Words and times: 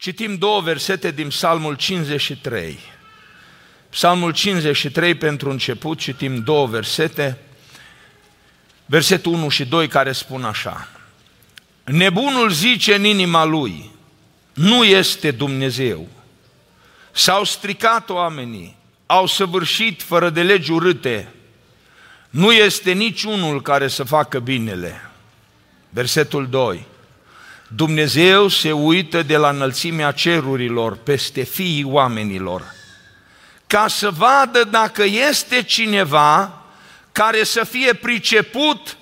Citim 0.00 0.36
două 0.36 0.60
versete 0.60 1.10
din 1.10 1.28
Psalmul 1.28 1.74
53. 1.74 2.78
Psalmul 3.90 4.32
53 4.32 5.14
pentru 5.14 5.50
început, 5.50 5.98
citim 5.98 6.42
două 6.42 6.66
versete. 6.66 7.38
Versetul 8.86 9.32
1 9.32 9.48
și 9.48 9.64
2 9.64 9.88
care 9.88 10.12
spun 10.12 10.44
așa. 10.44 10.88
Nebunul 11.84 12.50
zice 12.50 12.94
în 12.94 13.04
inima 13.04 13.44
lui, 13.44 13.90
nu 14.52 14.84
este 14.84 15.30
Dumnezeu. 15.30 16.08
S-au 17.12 17.44
stricat 17.44 18.10
oamenii, 18.10 18.76
au 19.06 19.26
săvârșit 19.26 20.02
fără 20.02 20.30
de 20.30 20.42
legi 20.42 20.70
urâte. 20.70 21.32
Nu 22.30 22.52
este 22.52 22.92
niciunul 22.92 23.62
care 23.62 23.88
să 23.88 24.04
facă 24.04 24.38
binele. 24.38 25.10
Versetul 25.90 26.48
2. 26.48 26.86
Dumnezeu 27.68 28.48
se 28.48 28.72
uită 28.72 29.22
de 29.22 29.36
la 29.36 29.48
înălțimea 29.48 30.12
cerurilor 30.12 30.96
peste 30.96 31.42
fiii 31.42 31.84
oamenilor, 31.84 32.74
ca 33.66 33.88
să 33.88 34.10
vadă 34.10 34.64
dacă 34.70 35.04
este 35.04 35.62
cineva 35.62 36.62
care 37.12 37.44
să 37.44 37.64
fie 37.64 37.92
priceput 37.92 38.96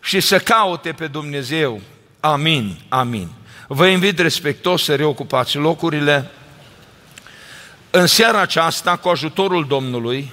și 0.00 0.20
să 0.20 0.38
caute 0.38 0.92
pe 0.92 1.06
Dumnezeu. 1.06 1.80
Amin, 2.20 2.78
amin. 2.88 3.28
Vă 3.66 3.86
invit 3.86 4.18
respectos 4.18 4.84
să 4.84 4.94
reocupați 4.94 5.56
locurile. 5.56 6.30
În 7.90 8.06
seara 8.06 8.40
aceasta, 8.40 8.96
cu 8.96 9.08
ajutorul 9.08 9.66
Domnului, 9.66 10.32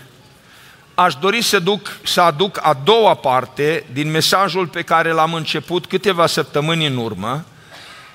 aș 0.95 1.15
dori 1.15 1.41
să, 1.41 1.59
duc, 1.59 1.97
să 2.03 2.21
aduc 2.21 2.59
a 2.61 2.73
doua 2.83 3.13
parte 3.13 3.85
din 3.93 4.11
mesajul 4.11 4.67
pe 4.67 4.81
care 4.81 5.11
l-am 5.11 5.33
început 5.33 5.85
câteva 5.85 6.27
săptămâni 6.27 6.85
în 6.85 6.97
urmă, 6.97 7.45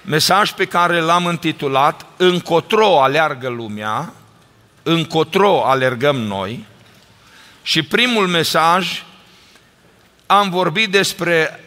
mesaj 0.05 0.51
pe 0.51 0.65
care 0.65 1.01
l-am 1.01 1.25
intitulat 1.25 2.07
Încotro 2.17 3.03
aleargă 3.03 3.49
lumea, 3.49 4.13
încotro 4.83 5.65
alergăm 5.65 6.17
noi? 6.17 6.67
Și 7.63 7.83
primul 7.83 8.27
mesaj 8.27 9.05
am 10.27 10.51
vorbit 10.51 10.91
despre 10.91 11.65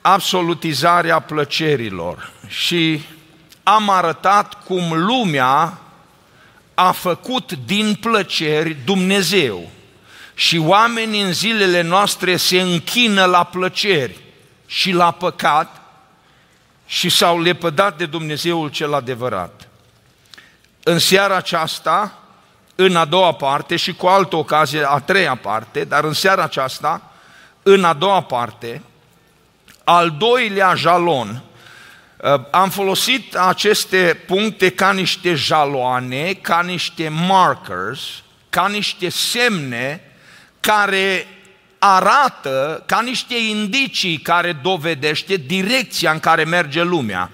absolutizarea 0.00 1.20
plăcerilor 1.20 2.32
și 2.46 3.02
am 3.62 3.90
arătat 3.90 4.64
cum 4.64 4.92
lumea 4.92 5.78
a 6.74 6.90
făcut 6.92 7.52
din 7.52 7.98
plăceri 8.00 8.76
Dumnezeu. 8.84 9.70
Și 10.34 10.58
oamenii 10.58 11.22
în 11.22 11.32
zilele 11.32 11.80
noastre 11.80 12.36
se 12.36 12.60
închină 12.60 13.24
la 13.24 13.44
plăceri 13.44 14.18
și 14.66 14.92
la 14.92 15.10
păcat 15.10 15.79
și 16.90 17.08
s-au 17.08 17.40
lepădat 17.40 17.96
de 17.96 18.06
Dumnezeul 18.06 18.68
cel 18.68 18.94
adevărat. 18.94 19.68
În 20.82 20.98
seara 20.98 21.36
aceasta, 21.36 22.18
în 22.74 22.96
a 22.96 23.04
doua 23.04 23.32
parte 23.32 23.76
și 23.76 23.92
cu 23.92 24.06
altă 24.06 24.36
ocazie, 24.36 24.90
a 24.90 24.98
treia 24.98 25.34
parte, 25.34 25.84
dar 25.84 26.04
în 26.04 26.12
seara 26.12 26.42
aceasta, 26.42 27.12
în 27.62 27.84
a 27.84 27.92
doua 27.92 28.22
parte, 28.22 28.82
al 29.84 30.10
doilea 30.10 30.74
jalon, 30.74 31.42
uh, 32.16 32.40
am 32.50 32.70
folosit 32.70 33.36
aceste 33.36 34.22
puncte 34.26 34.70
ca 34.70 34.92
niște 34.92 35.34
jaloane, 35.34 36.32
ca 36.32 36.62
niște 36.62 37.08
markers, 37.08 38.00
ca 38.48 38.68
niște 38.68 39.08
semne 39.08 40.12
care 40.60 41.26
arată 41.82 42.82
ca 42.86 43.00
niște 43.00 43.34
indicii 43.38 44.18
care 44.18 44.52
dovedește 44.52 45.36
direcția 45.36 46.10
în 46.10 46.20
care 46.20 46.44
merge 46.44 46.82
lumea. 46.82 47.30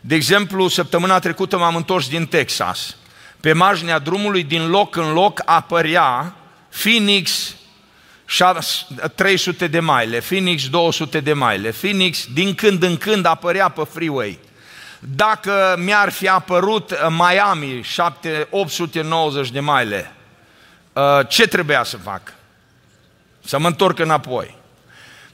De 0.00 0.14
exemplu, 0.14 0.68
săptămâna 0.68 1.18
trecută 1.18 1.58
m-am 1.58 1.76
întors 1.76 2.08
din 2.08 2.26
Texas. 2.26 2.96
Pe 3.40 3.52
marginea 3.52 3.98
drumului, 3.98 4.42
din 4.42 4.68
loc 4.68 4.96
în 4.96 5.12
loc, 5.12 5.42
apărea 5.44 6.34
Phoenix 6.82 7.54
300 9.14 9.66
de 9.66 9.80
mile, 9.80 10.18
Phoenix 10.18 10.68
200 10.68 11.20
de 11.20 11.34
mile, 11.34 11.70
Phoenix 11.70 12.26
din 12.32 12.54
când 12.54 12.82
în 12.82 12.96
când 12.96 13.26
apărea 13.26 13.68
pe 13.68 13.82
freeway. 13.92 14.38
Dacă 14.98 15.76
mi-ar 15.78 16.10
fi 16.10 16.28
apărut 16.28 16.92
Miami 17.08 17.86
890 18.50 19.50
de 19.50 19.60
mile, 19.60 20.12
uh, 20.92 21.02
ce 21.28 21.46
trebuia 21.46 21.84
să 21.84 21.96
fac? 21.96 22.34
Să 23.44 23.58
mă 23.58 23.66
întorc 23.66 23.98
înapoi. 23.98 24.56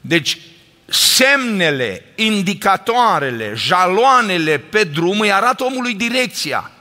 Deci, 0.01 0.37
semnele, 0.89 2.05
indicatoarele, 2.15 3.53
jaloanele 3.55 4.57
pe 4.57 4.83
drum 4.83 5.19
îi 5.19 5.31
arată 5.31 5.63
omului 5.63 5.93
direcția. 5.93 6.71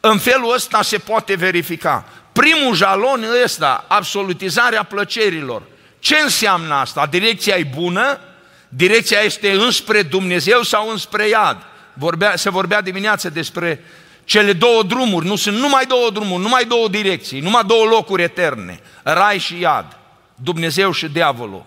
În 0.00 0.18
felul 0.18 0.54
ăsta 0.54 0.82
se 0.82 0.98
poate 0.98 1.34
verifica. 1.34 2.04
Primul 2.32 2.74
jalon 2.74 3.24
ăsta, 3.44 3.84
absolutizarea 3.88 4.82
plăcerilor. 4.82 5.62
Ce 5.98 6.16
înseamnă 6.22 6.74
asta? 6.74 7.06
Direcția 7.06 7.56
e 7.56 7.68
bună? 7.74 8.18
Direcția 8.68 9.18
este 9.20 9.52
înspre 9.52 10.02
Dumnezeu 10.02 10.62
sau 10.62 10.90
înspre 10.90 11.28
iad? 11.28 11.56
Vorbea, 11.92 12.36
se 12.36 12.50
vorbea 12.50 12.80
dimineață 12.80 13.30
despre 13.30 13.84
cele 14.24 14.52
două 14.52 14.82
drumuri, 14.82 15.26
nu 15.26 15.36
sunt 15.36 15.56
numai 15.56 15.86
două 15.86 16.10
drumuri, 16.10 16.42
numai 16.42 16.64
două 16.64 16.88
direcții, 16.88 17.40
numai 17.40 17.62
două 17.66 17.84
locuri 17.84 18.22
eterne, 18.22 18.80
rai 19.02 19.38
și 19.38 19.60
iad. 19.60 19.98
Dumnezeu 20.42 20.92
și 20.92 21.08
diavolul. 21.08 21.64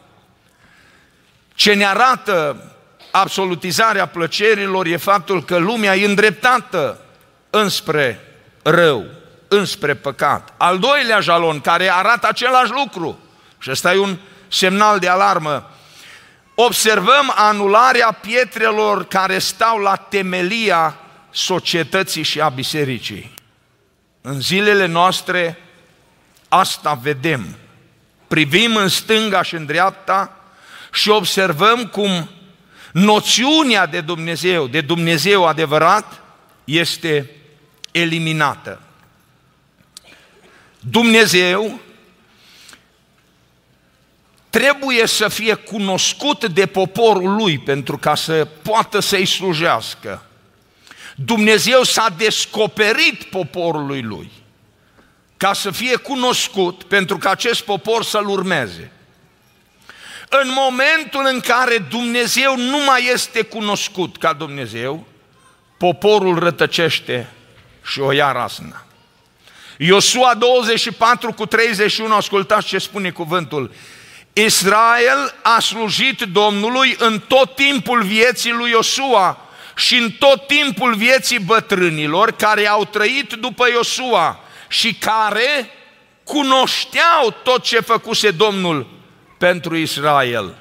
Ce 1.54 1.74
ne 1.74 1.86
arată 1.86 2.64
absolutizarea 3.12 4.06
plăcerilor 4.06 4.86
e 4.86 4.98
faptul 4.98 5.44
că 5.44 5.58
lumea 5.58 5.96
e 5.96 6.06
îndreptată 6.06 7.02
înspre 7.50 8.20
rău, 8.64 9.06
înspre 9.48 9.94
păcat. 9.94 10.54
Al 10.58 10.80
doilea 10.80 11.20
jalon 11.20 11.60
care 11.60 11.92
arată 11.92 12.28
același 12.28 12.72
lucru, 12.72 13.20
și 13.60 13.72
ăsta 13.72 13.94
e 13.94 13.98
un 13.98 14.18
semnal 14.48 15.00
de 15.00 15.08
alarmă, 15.08 15.70
observăm 16.56 17.34
anularea 17.36 18.12
pietrelor 18.12 19.06
care 19.06 19.40
stau 19.40 19.78
la 19.78 19.96
temelia 19.96 20.98
societății 21.32 22.24
și 22.24 22.42
a 22.42 22.50
bisericii. 22.50 23.34
În 24.22 24.42
zilele 24.42 24.86
noastre 24.86 25.60
asta 26.48 27.00
vedem 27.02 27.56
privim 28.36 28.76
în 28.76 28.88
stânga 28.88 29.42
și 29.42 29.56
în 29.56 29.66
dreapta 29.66 30.38
și 30.94 31.10
observăm 31.10 31.88
cum 31.88 32.30
noțiunea 32.92 33.86
de 33.86 34.02
Dumnezeu, 34.02 34.68
de 34.68 34.82
Dumnezeu 34.82 35.46
adevărat, 35.46 36.22
este 36.64 37.30
eliminată. 37.92 38.82
Dumnezeu 40.80 41.80
trebuie 44.50 45.08
să 45.08 45.28
fie 45.28 45.54
cunoscut 45.54 46.46
de 46.46 46.66
poporul 46.66 47.36
lui 47.36 47.58
pentru 47.58 47.98
ca 47.98 48.16
să 48.16 48.48
poată 48.62 49.00
să-i 49.00 49.26
slujească. 49.26 50.26
Dumnezeu 51.16 51.84
s-a 51.84 52.14
descoperit 52.18 53.24
poporului 53.24 54.02
lui 54.02 54.32
ca 55.38 55.54
să 55.54 55.72
fie 55.72 55.96
cunoscut 55.96 56.84
pentru 56.84 57.18
că 57.18 57.30
acest 57.30 57.62
popor 57.62 58.04
să-l 58.04 58.28
urmeze. 58.28 58.92
În 60.30 60.52
momentul 60.56 61.30
în 61.34 61.40
care 61.40 61.78
Dumnezeu 61.90 62.58
nu 62.58 62.78
mai 62.86 63.10
este 63.14 63.42
cunoscut 63.42 64.18
ca 64.18 64.34
Dumnezeu, 64.34 65.08
poporul 65.78 66.40
rătăcește 66.40 67.30
și 67.84 68.00
o 68.00 68.12
ia 68.12 68.32
rasna. 68.32 68.86
Iosua 69.78 70.34
24 70.34 71.34
cu 71.34 71.46
31, 71.46 72.16
ascultați 72.16 72.68
ce 72.68 72.78
spune 72.78 73.10
cuvântul. 73.10 73.72
Israel 74.34 75.36
a 75.42 75.60
slujit 75.60 76.22
Domnului 76.22 76.96
în 77.00 77.20
tot 77.28 77.56
timpul 77.56 78.04
vieții 78.04 78.52
lui 78.52 78.70
Iosua 78.70 79.40
și 79.76 79.96
în 79.96 80.12
tot 80.12 80.48
timpul 80.48 80.96
vieții 80.96 81.40
bătrânilor 81.40 82.32
care 82.32 82.68
au 82.68 82.86
trăit 82.86 83.34
după 83.34 83.68
Iosua 83.70 84.45
și 84.68 84.94
care 84.94 85.70
cunoșteau 86.24 87.36
tot 87.44 87.64
ce 87.64 87.80
făcuse 87.80 88.32
Domnul 88.32 88.88
pentru 89.38 89.76
Israel. 89.76 90.56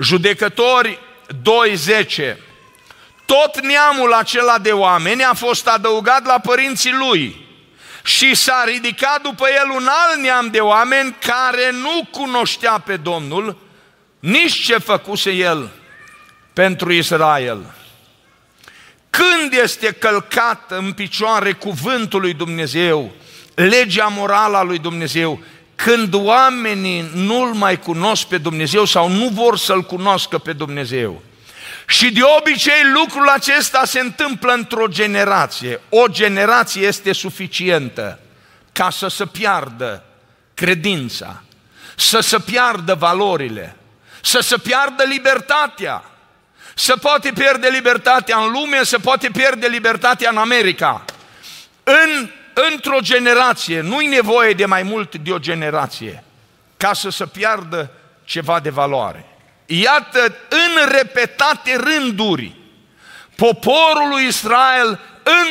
Judecători 0.00 0.98
2.10 2.26 2.36
Tot 3.26 3.60
neamul 3.60 4.12
acela 4.12 4.58
de 4.58 4.72
oameni 4.72 5.24
a 5.24 5.34
fost 5.34 5.66
adăugat 5.66 6.26
la 6.26 6.38
părinții 6.38 6.92
lui 6.92 7.46
și 8.04 8.34
s-a 8.34 8.64
ridicat 8.66 9.22
după 9.22 9.46
el 9.48 9.70
un 9.70 9.88
alt 9.88 10.20
neam 10.20 10.48
de 10.50 10.60
oameni 10.60 11.16
care 11.20 11.70
nu 11.70 12.08
cunoștea 12.10 12.78
pe 12.78 12.96
Domnul, 12.96 13.56
nici 14.18 14.64
ce 14.64 14.78
făcuse 14.78 15.30
el 15.30 15.70
pentru 16.52 16.92
Israel. 16.92 17.74
Când 19.10 19.52
este 19.62 19.92
călcat 19.92 20.70
în 20.70 20.92
picioare 20.92 21.52
cuvântul 21.52 22.20
lui 22.20 22.34
Dumnezeu, 22.34 23.12
legea 23.54 24.06
morală 24.06 24.56
a 24.56 24.62
lui 24.62 24.78
Dumnezeu, 24.78 25.40
când 25.74 26.14
oamenii 26.14 27.10
nu-L 27.14 27.54
mai 27.54 27.78
cunosc 27.78 28.26
pe 28.26 28.38
Dumnezeu 28.38 28.84
sau 28.84 29.08
nu 29.08 29.28
vor 29.28 29.58
să-L 29.58 29.82
cunoască 29.82 30.38
pe 30.38 30.52
Dumnezeu. 30.52 31.22
Și 31.86 32.12
de 32.12 32.20
obicei 32.38 32.82
lucrul 32.94 33.28
acesta 33.28 33.82
se 33.84 34.00
întâmplă 34.00 34.52
într-o 34.52 34.86
generație. 34.86 35.80
O 35.88 36.06
generație 36.06 36.86
este 36.86 37.12
suficientă 37.12 38.18
ca 38.72 38.90
să 38.90 39.08
se 39.08 39.26
piardă 39.26 40.04
credința, 40.54 41.42
să 41.96 42.20
se 42.20 42.38
piardă 42.38 42.94
valorile, 42.94 43.76
să 44.22 44.40
se 44.40 44.56
piardă 44.56 45.02
libertatea. 45.02 46.04
Se 46.78 46.94
poate 46.94 47.32
pierde 47.32 47.68
libertatea 47.68 48.38
în 48.38 48.50
lume, 48.50 48.82
se 48.82 48.96
poate 48.96 49.28
pierde 49.32 49.66
libertatea 49.66 50.30
în 50.30 50.36
America. 50.36 51.04
În, 51.82 52.30
într-o 52.72 52.98
generație, 53.00 53.80
nu-i 53.80 54.06
nevoie 54.06 54.52
de 54.52 54.64
mai 54.64 54.82
mult 54.82 55.16
de 55.16 55.32
o 55.32 55.38
generație 55.38 56.24
ca 56.76 56.92
să 56.92 57.08
se 57.08 57.26
piardă 57.26 57.90
ceva 58.24 58.60
de 58.60 58.70
valoare. 58.70 59.26
Iată, 59.66 60.36
în 60.48 60.88
repetate 60.88 61.76
rânduri, 61.76 62.56
poporul 63.34 64.08
lui 64.08 64.26
Israel, 64.26 65.00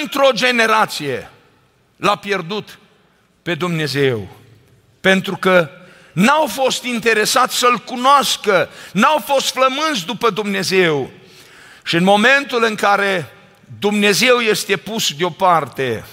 într-o 0.02 0.30
generație, 0.32 1.30
l-a 1.96 2.16
pierdut 2.16 2.80
pe 3.44 3.56
Dumnezeu. 3.56 4.28
Pentru 5.02 5.36
că 5.36 5.70
n-au 6.12 6.46
fost 6.46 6.84
interesați 6.84 7.58
să-L 7.58 7.78
cunoască, 7.78 8.70
n-au 8.92 9.24
fost 9.26 9.52
flămânzi 9.52 10.06
după 10.06 10.30
Dumnezeu. 10.30 11.12
Și 11.88 11.96
în 11.96 12.04
momentul 12.04 12.64
în 12.64 12.76
care 12.76 13.34
Dumnezeu 13.80 14.38
este 14.38 14.78
pus 14.78 15.14
deoparte, 15.14 16.06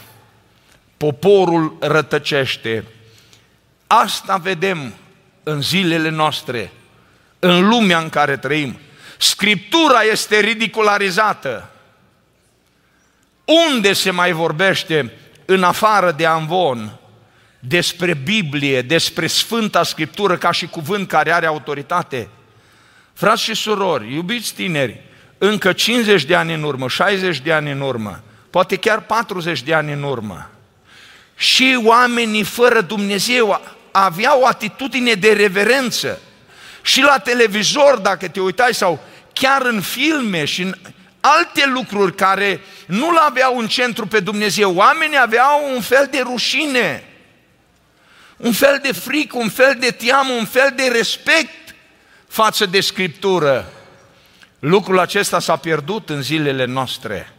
poporul 0.97 1.77
rătăcește. 1.81 2.85
Asta 3.87 4.37
vedem 4.37 4.95
în 5.43 5.63
zilele 5.63 6.09
noastre, 6.09 6.73
în 7.39 7.69
lumea 7.69 7.99
în 7.99 8.09
care 8.09 8.37
trăim. 8.37 8.79
Scriptura 9.19 10.01
este 10.01 10.41
ridicularizată. 10.41 11.71
Unde 13.71 13.93
se 13.93 14.11
mai 14.11 14.33
vorbește 14.33 15.13
în 15.45 15.63
afară 15.63 16.13
de 16.13 16.27
Amvon 16.27 16.99
despre 17.59 18.15
Biblie, 18.15 18.83
despre 18.83 19.27
Sfânta 19.27 19.83
Scriptură 19.83 20.37
ca 20.37 20.51
și 20.51 20.67
cuvânt 20.67 21.09
care 21.09 21.33
are 21.33 21.47
autoritate? 21.47 22.29
Frați 23.13 23.43
și 23.43 23.55
surori, 23.55 24.15
iubiți 24.15 24.55
tineri, 24.55 25.13
încă 25.39 25.73
50 25.73 26.25
de 26.25 26.35
ani 26.35 26.55
în 26.55 26.63
urmă, 26.63 26.89
60 26.89 27.41
de 27.41 27.53
ani 27.53 27.71
în 27.71 27.81
urmă, 27.81 28.23
poate 28.51 28.77
chiar 28.77 29.01
40 29.01 29.63
de 29.63 29.75
ani 29.75 29.93
în 29.93 30.03
urmă, 30.03 30.51
și 31.37 31.81
oamenii 31.85 32.43
fără 32.43 32.81
Dumnezeu 32.81 33.61
aveau 33.91 34.41
o 34.41 34.47
atitudine 34.47 35.13
de 35.13 35.33
reverență. 35.33 36.21
Și 36.83 37.01
la 37.01 37.19
televizor, 37.19 37.99
dacă 37.99 38.29
te 38.29 38.41
uitai, 38.41 38.75
sau 38.75 39.03
chiar 39.33 39.63
în 39.63 39.81
filme 39.81 40.45
și 40.45 40.63
în 40.63 40.75
alte 41.21 41.67
lucruri 41.67 42.15
care 42.15 42.61
nu-L 42.87 43.17
aveau 43.17 43.59
în 43.59 43.67
centru 43.67 44.07
pe 44.07 44.21
Dumnezeu, 44.21 44.75
oamenii 44.75 45.19
aveau 45.21 45.75
un 45.75 45.81
fel 45.81 46.09
de 46.11 46.21
rușine, 46.21 47.05
un 48.37 48.53
fel 48.53 48.79
de 48.83 48.93
frică, 48.93 49.37
un 49.39 49.49
fel 49.49 49.77
de 49.79 49.91
teamă, 49.91 50.33
un 50.33 50.45
fel 50.45 50.73
de 50.77 50.89
respect 50.93 51.75
față 52.29 52.67
de 52.67 52.81
Scriptură. 52.81 53.73
Lucrul 54.67 54.99
acesta 54.99 55.39
s-a 55.39 55.57
pierdut 55.57 56.11
în 56.11 56.23
zilele 56.23 56.65
noastre. 56.65 57.33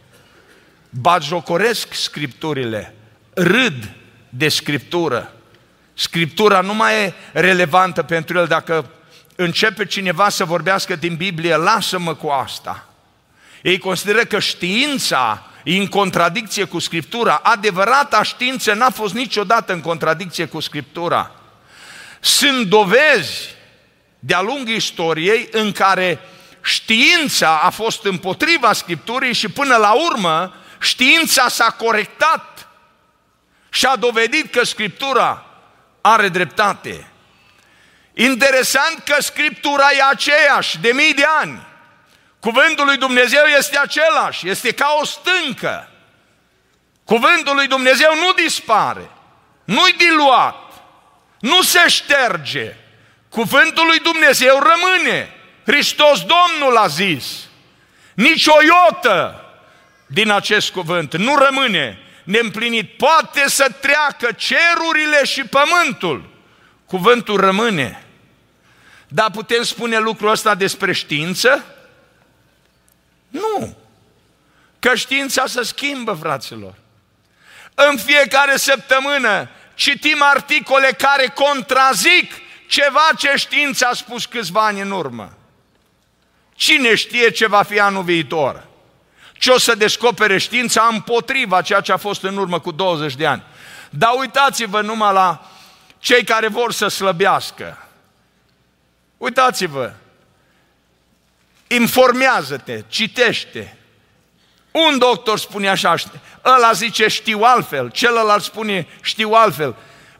Batjocoresc 0.90 1.92
Scripturile, 1.94 2.94
râd 3.34 3.90
de 4.28 4.48
Scriptură. 4.48 5.32
Scriptura 5.94 6.60
nu 6.60 6.74
mai 6.74 7.04
e 7.04 7.12
relevantă 7.32 8.02
pentru 8.02 8.38
el 8.38 8.46
dacă 8.46 8.90
începe 9.36 9.84
cineva 9.84 10.28
să 10.28 10.44
vorbească 10.44 10.96
din 10.96 11.14
Biblie, 11.14 11.56
lasă-mă 11.56 12.14
cu 12.14 12.28
asta. 12.28 12.88
Ei 13.62 13.78
consideră 13.78 14.24
că 14.24 14.38
știința 14.38 15.46
e 15.64 15.76
în 15.76 15.86
contradicție 15.86 16.64
cu 16.64 16.78
Scriptura. 16.78 17.34
Adevărata 17.34 18.22
știință 18.22 18.74
n-a 18.74 18.90
fost 18.90 19.14
niciodată 19.14 19.72
în 19.72 19.80
contradicție 19.80 20.44
cu 20.46 20.60
Scriptura. 20.60 21.30
Sunt 22.20 22.66
dovezi 22.66 23.54
de-a 24.18 24.40
lungul 24.40 24.74
istoriei 24.74 25.48
în 25.52 25.72
care 25.72 26.20
știința 26.66 27.60
a 27.62 27.70
fost 27.70 28.04
împotriva 28.04 28.72
Scripturii 28.72 29.32
și 29.32 29.48
până 29.48 29.76
la 29.76 29.92
urmă 29.92 30.54
știința 30.80 31.48
s-a 31.48 31.70
corectat 31.70 32.68
și 33.68 33.86
a 33.86 33.96
dovedit 33.96 34.52
că 34.52 34.64
Scriptura 34.64 35.44
are 36.00 36.28
dreptate. 36.28 37.10
Interesant 38.14 39.02
că 39.04 39.22
Scriptura 39.22 39.88
e 39.92 40.02
aceeași 40.10 40.78
de 40.78 40.92
mii 40.92 41.14
de 41.14 41.24
ani. 41.40 41.66
Cuvântul 42.40 42.84
lui 42.84 42.96
Dumnezeu 42.96 43.44
este 43.44 43.78
același, 43.78 44.48
este 44.48 44.72
ca 44.72 44.96
o 45.00 45.04
stâncă. 45.04 45.90
Cuvântul 47.04 47.54
lui 47.54 47.66
Dumnezeu 47.66 48.14
nu 48.14 48.32
dispare, 48.32 49.10
nu-i 49.64 49.92
diluat, 49.92 50.72
nu 51.40 51.62
se 51.62 51.88
șterge. 51.88 52.74
Cuvântul 53.28 53.86
lui 53.86 53.98
Dumnezeu 53.98 54.58
rămâne. 54.58 55.35
Hristos 55.66 56.20
Domnul 56.20 56.76
a 56.76 56.86
zis. 56.86 57.24
Nici 58.14 58.46
o 58.46 58.56
iotă 58.62 59.44
din 60.06 60.30
acest 60.30 60.70
cuvânt 60.70 61.16
nu 61.16 61.36
rămâne 61.36 61.98
neîmplinit. 62.24 62.96
Poate 62.96 63.48
să 63.48 63.74
treacă 63.80 64.28
cerurile 64.36 65.24
și 65.24 65.44
pământul. 65.44 66.28
Cuvântul 66.86 67.40
rămâne. 67.40 68.04
Dar 69.08 69.30
putem 69.30 69.62
spune 69.62 69.98
lucrul 69.98 70.30
ăsta 70.30 70.54
despre 70.54 70.92
știință? 70.92 71.64
Nu. 73.28 73.76
Că 74.78 74.94
știința 74.94 75.46
se 75.46 75.62
schimbă, 75.62 76.12
fraților. 76.20 76.74
În 77.74 77.96
fiecare 77.96 78.56
săptămână 78.56 79.48
citim 79.74 80.22
articole 80.22 80.92
care 80.98 81.26
contrazic 81.34 82.32
ceva 82.68 83.08
ce 83.18 83.32
știința 83.36 83.88
a 83.88 83.94
spus 83.94 84.26
câțiva 84.26 84.66
ani 84.66 84.80
în 84.80 84.90
urmă. 84.90 85.36
Cine 86.56 86.94
știe 86.94 87.30
ce 87.30 87.46
va 87.46 87.62
fi 87.62 87.80
anul 87.80 88.02
viitor? 88.02 88.66
Ce 89.38 89.50
o 89.50 89.58
să 89.58 89.74
descopere 89.74 90.38
știința 90.38 90.88
împotriva 90.92 91.62
ceea 91.62 91.80
ce 91.80 91.92
a 91.92 91.96
fost 91.96 92.22
în 92.22 92.36
urmă 92.36 92.60
cu 92.60 92.70
20 92.70 93.14
de 93.14 93.26
ani. 93.26 93.42
Dar 93.90 94.10
uitați-vă 94.18 94.80
numai 94.80 95.12
la 95.12 95.50
cei 95.98 96.24
care 96.24 96.48
vor 96.48 96.72
să 96.72 96.88
slăbească. 96.88 97.86
Uitați-vă, 99.16 99.92
informează-te, 101.66 102.82
citește. 102.88 103.76
Un 104.70 104.98
doctor 104.98 105.38
spune 105.38 105.68
așa, 105.68 105.94
ăla 106.44 106.72
zice 106.72 107.08
știu 107.08 107.40
altfel, 107.42 107.90
celălalt 107.90 108.42
spune 108.42 108.86
știu 109.02 109.30
altfel. 109.30 109.74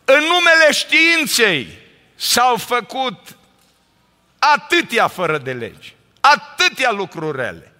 În 0.04 0.20
numele 0.20 0.72
științei 0.72 1.78
s-au 2.14 2.56
făcut 2.56 3.37
atâtea 4.38 5.08
fără 5.08 5.38
de 5.38 5.52
legi, 5.52 5.94
atâtea 6.35 6.90
lucruri 6.92 7.37
rele. 7.37 7.73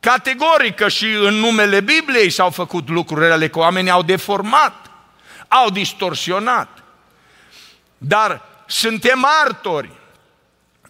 Categorică 0.00 0.88
și 0.88 1.06
în 1.06 1.34
numele 1.34 1.80
Bibliei 1.80 2.30
s-au 2.30 2.50
făcut 2.50 2.88
lucrurile 2.88 3.32
ale 3.32 3.48
că 3.48 3.58
oamenii 3.58 3.90
au 3.90 4.02
deformat, 4.02 4.90
au 5.48 5.70
distorsionat. 5.70 6.68
Dar 7.98 8.42
suntem 8.66 9.18
martori 9.18 9.90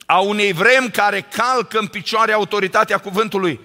a 0.06 0.18
unei 0.18 0.52
vremi 0.52 0.90
care 0.90 1.20
calcă 1.20 1.78
în 1.78 1.86
picioare 1.86 2.32
autoritatea 2.32 2.98
cuvântului. 2.98 3.60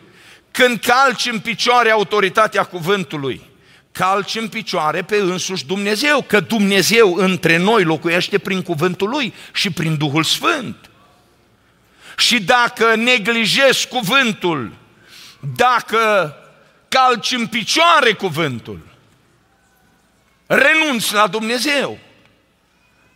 Când 0.51 0.79
calci 0.79 1.25
în 1.25 1.39
picioare 1.39 1.89
autoritatea 1.89 2.63
cuvântului, 2.63 3.51
calci 3.91 4.35
în 4.35 4.47
picioare 4.47 5.01
pe 5.01 5.15
însuși 5.15 5.65
Dumnezeu, 5.65 6.21
că 6.21 6.39
Dumnezeu 6.39 7.15
între 7.15 7.57
noi 7.57 7.83
locuiește 7.83 8.37
prin 8.37 8.61
cuvântul 8.61 9.09
Lui 9.09 9.33
și 9.53 9.71
prin 9.71 9.97
Duhul 9.97 10.23
Sfânt. 10.23 10.89
Și 12.17 12.41
dacă 12.41 12.95
neglijezi 12.95 13.87
cuvântul, 13.87 14.71
dacă 15.55 16.35
calci 16.87 17.31
în 17.31 17.47
picioare 17.47 18.13
cuvântul, 18.13 18.79
renunți 20.45 21.13
la 21.13 21.27
Dumnezeu. 21.27 21.97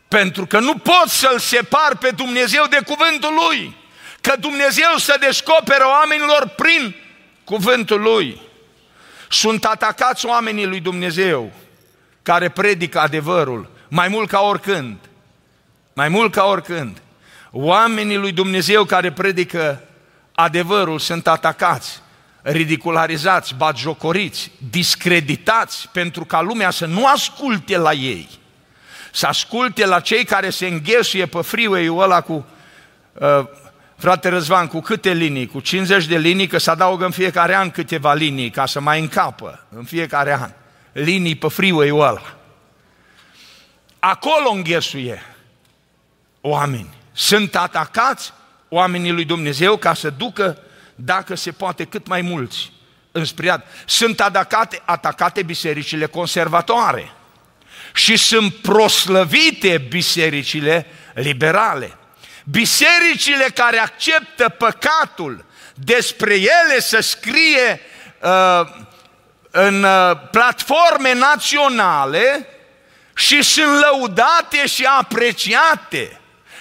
Pentru 0.07 0.45
că 0.45 0.59
nu 0.59 0.77
poți 0.77 1.19
să-L 1.19 1.39
separ 1.39 1.95
pe 1.99 2.09
Dumnezeu 2.09 2.65
de 2.69 2.79
cuvântul 2.85 3.33
Lui. 3.49 3.75
Că 4.21 4.35
Dumnezeu 4.39 4.95
se 4.97 5.15
descoperă 5.19 5.87
oamenilor 5.87 6.47
prin 6.47 6.95
cuvântul 7.43 8.01
Lui. 8.01 8.41
Sunt 9.29 9.65
atacați 9.65 10.25
oamenii 10.25 10.65
lui 10.65 10.79
Dumnezeu 10.79 11.51
care 12.21 12.49
predică 12.49 12.99
adevărul 12.99 13.69
mai 13.87 14.07
mult 14.07 14.29
ca 14.29 14.41
oricând. 14.41 14.97
Mai 15.93 16.09
mult 16.09 16.31
ca 16.31 16.43
oricând. 16.43 17.01
Oamenii 17.59 18.17
lui 18.17 18.31
Dumnezeu 18.31 18.83
care 18.83 19.11
predică 19.11 19.81
adevărul 20.31 20.99
sunt 20.99 21.27
atacați 21.27 22.01
ridicularizați, 22.41 23.55
batjocoriți, 23.55 24.51
discreditați 24.69 25.89
pentru 25.91 26.25
ca 26.25 26.41
lumea 26.41 26.69
să 26.69 26.85
nu 26.85 27.05
asculte 27.05 27.77
la 27.77 27.93
ei, 27.93 28.29
să 29.11 29.27
asculte 29.27 29.85
la 29.85 29.99
cei 29.99 30.23
care 30.23 30.49
se 30.49 30.67
înghesuie 30.67 31.25
pe 31.25 31.41
freeway-ul 31.41 32.01
ăla 32.01 32.21
cu 32.21 32.45
uh, 33.13 33.45
Frate 33.95 34.29
Răzvan, 34.29 34.67
cu 34.67 34.79
câte 34.79 35.13
linii? 35.13 35.47
Cu 35.47 35.59
50 35.59 36.05
de 36.05 36.17
linii, 36.17 36.47
că 36.47 36.57
se 36.57 36.69
adaugă 36.69 37.05
în 37.05 37.11
fiecare 37.11 37.55
an 37.55 37.69
câteva 37.69 38.13
linii 38.13 38.49
ca 38.49 38.65
să 38.65 38.79
mai 38.79 38.99
încapă 38.99 39.65
în 39.69 39.83
fiecare 39.83 40.33
an. 40.33 40.51
Linii 40.91 41.35
pe 41.35 41.47
freeway-ul 41.47 42.01
ăla. 42.01 42.21
Acolo 43.99 44.49
înghesuie 44.53 45.21
oameni. 46.41 46.96
Sunt 47.17 47.55
atacați 47.55 48.33
oamenii 48.69 49.11
lui 49.11 49.25
Dumnezeu 49.25 49.77
ca 49.77 49.93
să 49.93 50.09
ducă, 50.09 50.57
dacă 50.95 51.35
se 51.35 51.51
poate, 51.51 51.85
cât 51.85 52.07
mai 52.07 52.21
mulți 52.21 52.71
înspre 53.11 53.45
iad. 53.45 53.63
Sunt 53.85 54.21
atacate, 54.21 54.81
atacate 54.85 55.43
bisericile 55.43 56.05
conservatoare 56.05 57.11
și 57.93 58.17
sunt 58.17 58.55
proslăvite 58.55 59.77
bisericile 59.77 60.85
liberale. 61.13 61.97
Bisericile 62.43 63.45
care 63.53 63.77
acceptă 63.77 64.49
păcatul, 64.49 65.45
despre 65.73 66.33
ele 66.33 66.79
să 66.79 66.99
scrie 66.99 67.81
uh, 68.21 68.61
în 69.51 69.83
uh, 69.83 70.11
platforme 70.31 71.13
naționale 71.13 72.47
și 73.15 73.41
sunt 73.41 73.79
lăudate 73.79 74.67
și 74.67 74.83
apreciate 74.99 76.16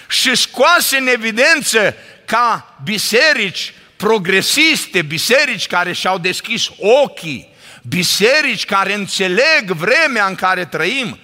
și 0.07 0.35
scoase 0.35 0.97
în 0.97 1.07
evidență 1.07 1.95
ca 2.25 2.77
biserici 2.83 3.73
progresiste, 3.97 5.01
biserici 5.01 5.67
care 5.67 5.93
și-au 5.93 6.17
deschis 6.17 6.69
ochii, 6.77 7.49
biserici 7.81 8.65
care 8.65 8.93
înțeleg 8.93 9.71
vremea 9.71 10.25
în 10.25 10.35
care 10.35 10.65
trăim, 10.65 11.19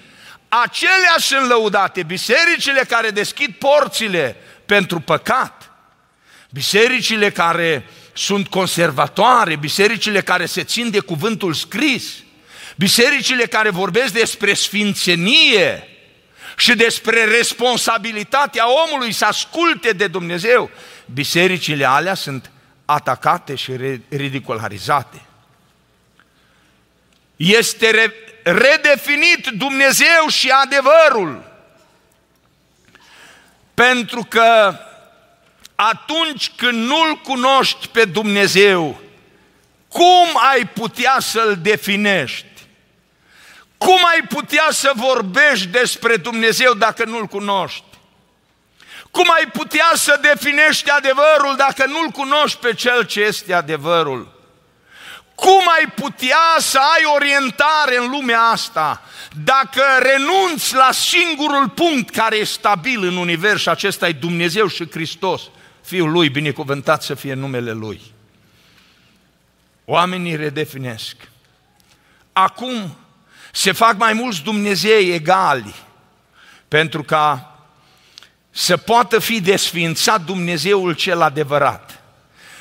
acelea 0.47 1.15
sunt 1.17 1.47
lăudate, 1.47 2.03
bisericile 2.03 2.83
care 2.87 3.09
deschid 3.09 3.53
porțile 3.53 4.35
pentru 4.65 4.99
păcat, 4.99 5.71
bisericile 6.49 7.29
care 7.31 7.85
sunt 8.13 8.47
conservatoare, 8.47 9.55
bisericile 9.55 10.21
care 10.21 10.45
se 10.45 10.63
țin 10.63 10.89
de 10.89 10.99
cuvântul 10.99 11.53
scris, 11.53 12.03
bisericile 12.75 13.45
care 13.45 13.69
vorbesc 13.69 14.13
despre 14.13 14.53
sfințenie 14.53 15.87
și 16.57 16.75
despre 16.75 17.23
responsabilitatea 17.23 18.65
omului 18.87 19.11
să 19.11 19.25
asculte 19.25 19.91
de 19.91 20.07
Dumnezeu, 20.07 20.69
bisericile 21.13 21.85
alea 21.85 22.13
sunt 22.13 22.51
atacate 22.85 23.55
și 23.55 23.71
ridicularizate. 24.09 25.21
Este 27.35 28.13
redefinit 28.43 29.47
Dumnezeu 29.57 30.27
și 30.27 30.49
adevărul. 30.49 31.51
Pentru 33.73 34.25
că 34.29 34.77
atunci 35.75 36.51
când 36.55 36.87
nu-L 36.87 37.19
cunoști 37.23 37.87
pe 37.87 38.05
Dumnezeu, 38.05 39.01
cum 39.87 40.41
ai 40.51 40.67
putea 40.67 41.17
să-L 41.19 41.57
definești? 41.61 42.52
Cum 43.83 43.99
ai 44.13 44.27
putea 44.27 44.67
să 44.71 44.91
vorbești 44.95 45.67
despre 45.67 46.15
Dumnezeu 46.15 46.73
dacă 46.73 47.05
nu-L 47.05 47.25
cunoști? 47.25 47.83
Cum 49.11 49.31
ai 49.37 49.45
putea 49.53 49.91
să 49.93 50.19
definești 50.21 50.89
adevărul 50.89 51.55
dacă 51.57 51.85
nu-L 51.85 52.07
cunoști 52.07 52.59
pe 52.59 52.73
Cel 52.73 53.05
ce 53.05 53.21
este 53.21 53.53
adevărul? 53.53 54.41
Cum 55.35 55.61
ai 55.77 55.91
putea 55.95 56.55
să 56.57 56.79
ai 56.79 57.03
orientare 57.15 57.97
în 57.97 58.09
lumea 58.09 58.41
asta 58.41 59.01
dacă 59.43 59.81
renunți 59.99 60.75
la 60.75 60.89
singurul 60.91 61.69
punct 61.69 62.09
care 62.09 62.35
e 62.35 62.43
stabil 62.43 63.03
în 63.03 63.17
univers 63.17 63.61
și 63.61 63.69
acesta 63.69 64.07
e 64.07 64.11
Dumnezeu 64.11 64.67
și 64.67 64.89
Hristos, 64.91 65.41
Fiul 65.81 66.11
Lui, 66.11 66.29
binecuvântat 66.29 67.03
să 67.03 67.13
fie 67.13 67.33
numele 67.33 67.71
Lui? 67.71 68.01
Oamenii 69.85 70.35
redefinesc. 70.35 71.15
Acum 72.33 72.97
se 73.55 73.71
fac 73.71 73.97
mai 73.97 74.13
mulți 74.13 74.43
Dumnezei 74.43 75.13
egali 75.13 75.75
pentru 76.67 77.03
ca 77.03 77.57
să 78.49 78.77
poată 78.77 79.19
fi 79.19 79.41
desfințat 79.41 80.21
Dumnezeul 80.21 80.93
cel 80.93 81.21
adevărat. 81.21 82.03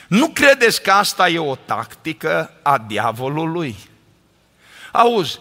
Nu 0.08 0.28
credeți 0.28 0.82
că 0.82 0.90
asta 0.90 1.28
e 1.28 1.38
o 1.38 1.54
tactică 1.54 2.52
a 2.62 2.78
diavolului? 2.78 3.76
Auzi, 4.92 5.38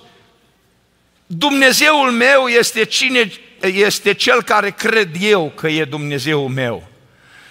Dumnezeul 1.25 2.11
meu 2.11 2.47
este 2.47 2.83
cine 2.83 3.31
este 3.61 4.13
cel 4.13 4.43
care 4.43 4.69
cred 4.69 5.09
eu 5.19 5.51
că 5.55 5.67
e 5.67 5.85
Dumnezeul 5.85 6.49
meu. 6.49 6.87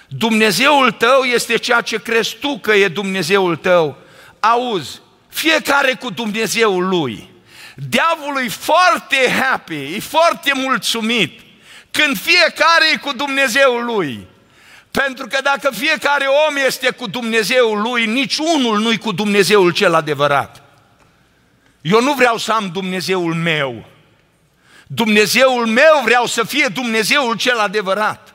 Dumnezeul 0.08 0.90
tău 0.90 1.22
este 1.22 1.56
ceea 1.56 1.80
ce 1.80 2.02
crezi 2.02 2.36
tu 2.36 2.58
că 2.58 2.74
e 2.74 2.88
Dumnezeul 2.88 3.56
tău. 3.56 3.96
Auzi, 4.40 5.00
fiecare 5.28 5.94
cu 5.94 6.10
Dumnezeul 6.10 6.88
lui. 6.88 7.29
Diavolul 7.88 8.44
e 8.44 8.48
foarte 8.48 9.30
happy, 9.40 9.94
e 9.94 10.00
foarte 10.00 10.52
mulțumit 10.54 11.40
când 11.90 12.18
fiecare 12.18 12.84
e 12.92 12.96
cu 12.96 13.12
Dumnezeul 13.12 13.84
lui. 13.84 14.26
Pentru 14.90 15.26
că 15.26 15.38
dacă 15.42 15.70
fiecare 15.70 16.26
om 16.48 16.56
este 16.56 16.90
cu 16.90 17.06
Dumnezeul 17.06 17.80
lui, 17.80 18.06
nici 18.06 18.38
unul 18.38 18.78
nu-i 18.78 18.98
cu 18.98 19.12
Dumnezeul 19.12 19.70
cel 19.70 19.94
adevărat. 19.94 20.62
Eu 21.80 22.02
nu 22.02 22.12
vreau 22.12 22.36
să 22.36 22.52
am 22.52 22.70
Dumnezeul 22.72 23.34
meu. 23.34 23.84
Dumnezeul 24.86 25.66
meu 25.66 26.00
vreau 26.04 26.26
să 26.26 26.44
fie 26.44 26.66
Dumnezeul 26.66 27.36
cel 27.36 27.58
adevărat. 27.58 28.34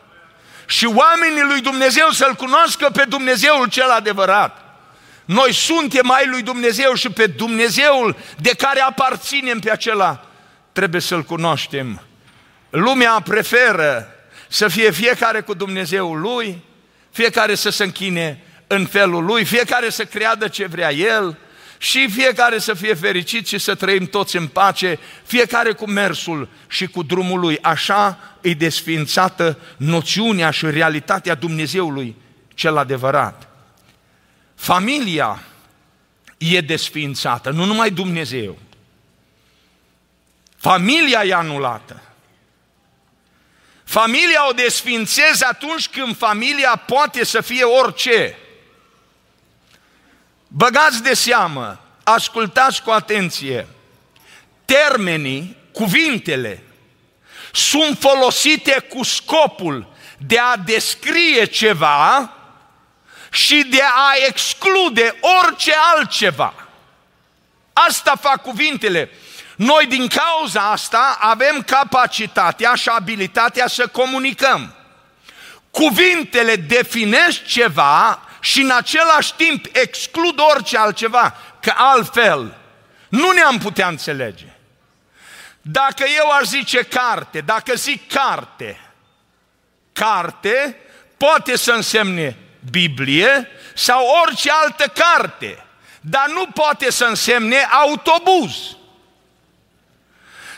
Și 0.66 0.86
oamenii 0.86 1.42
lui 1.42 1.62
Dumnezeu 1.62 2.10
să-L 2.10 2.34
cunoască 2.34 2.90
pe 2.94 3.06
Dumnezeul 3.08 3.68
cel 3.70 3.90
adevărat. 3.90 4.65
Noi 5.26 5.54
suntem 5.54 6.06
mai 6.06 6.28
lui 6.28 6.42
Dumnezeu 6.42 6.94
și 6.94 7.10
pe 7.10 7.28
Dumnezeul 7.28 8.18
de 8.42 8.50
care 8.50 8.80
aparținem 8.80 9.60
pe 9.60 9.72
acela 9.72 10.26
trebuie 10.72 11.02
să-L 11.02 11.24
cunoaștem. 11.24 12.02
Lumea 12.70 13.22
preferă 13.24 14.10
să 14.48 14.68
fie 14.68 14.92
fiecare 14.92 15.42
cu 15.42 15.54
Dumnezeul 15.54 16.20
lui, 16.20 16.62
fiecare 17.12 17.56
să 17.56 17.70
se 17.70 17.84
închine 17.84 18.44
în 18.68 18.86
felul 18.86 19.26
lui, 19.26 19.46
fiecare 19.46 19.90
să 19.90 20.04
creadă 20.06 20.48
ce 20.48 20.66
vrea 20.66 20.94
el 20.94 21.38
și 21.78 22.10
fiecare 22.10 22.58
să 22.58 22.74
fie 22.74 22.94
fericit 22.94 23.48
și 23.48 23.58
să 23.58 23.76
trăim 23.76 24.06
toți 24.06 24.36
în 24.36 24.48
pace, 24.48 25.00
fiecare 25.24 25.72
cu 25.72 25.90
mersul 25.90 26.50
și 26.68 26.88
cu 26.88 27.04
drumul 27.04 27.40
lui. 27.40 27.58
Așa 27.62 28.20
e 28.42 28.54
desfințată 28.54 29.58
noțiunea 29.78 30.50
și 30.50 30.70
realitatea 30.70 31.36
Dumnezeului 31.36 32.16
cel 32.54 32.78
adevărat. 32.78 33.55
Familia 34.56 35.44
e 36.38 36.62
desfințată, 36.62 37.50
nu 37.50 37.66
numai 37.66 37.92
Dumnezeu. 37.92 38.58
Familia 40.58 41.24
e 41.24 41.34
anulată. 41.34 42.02
Familia 43.84 44.48
o 44.50 44.52
desfințez 44.52 45.42
atunci 45.42 45.88
când 45.88 46.18
familia 46.18 46.76
poate 46.76 47.26
să 47.26 47.42
fie 47.42 47.64
orice. 47.64 48.38
Băgați 50.48 51.04
de 51.04 51.14
seamă, 51.14 51.80
ascultați 52.04 52.84
cu 52.84 52.92
atenție, 52.92 53.68
termenii, 54.66 55.58
cuvintele, 55.74 56.64
sunt 57.52 57.98
folosite 58.00 58.86
cu 58.90 59.04
scopul 59.04 59.88
de 60.18 60.40
a 60.40 60.58
descrie 60.58 61.46
ceva 61.46 62.35
și 63.36 63.64
de 63.64 63.82
a 63.82 64.26
exclude 64.28 65.16
orice 65.42 65.74
altceva. 65.96 66.54
Asta 67.74 68.16
fac 68.22 68.42
cuvintele. 68.42 69.10
Noi 69.56 69.86
din 69.86 70.08
cauza 70.08 70.72
asta 70.72 71.18
avem 71.20 71.62
capacitatea 71.62 72.76
și 72.76 72.90
abilitatea 72.90 73.68
să 73.68 73.88
comunicăm. 73.88 74.76
Cuvintele 75.72 76.56
definesc 76.56 77.46
ceva 77.46 78.20
și 78.40 78.62
în 78.62 78.72
același 78.72 79.34
timp 79.34 79.66
exclud 79.72 80.40
orice 80.54 80.78
altceva, 80.78 81.36
că 81.62 81.74
altfel 81.76 82.58
nu 83.10 83.32
ne-am 83.32 83.58
putea 83.58 83.88
înțelege. 83.88 84.46
Dacă 85.62 86.04
eu 86.18 86.30
aș 86.30 86.44
zice 86.44 86.84
carte, 86.84 87.42
dacă 87.42 87.74
zic 87.74 88.12
carte, 88.12 88.92
carte 89.94 90.80
poate 91.18 91.58
să 91.58 91.72
însemne 91.72 92.38
Biblie 92.72 93.48
sau 93.74 94.06
orice 94.24 94.52
altă 94.52 94.84
carte, 94.88 95.66
dar 96.02 96.26
nu 96.30 96.46
poate 96.54 96.92
să 96.92 97.06
însemne 97.06 97.68
autobuz. 97.72 98.76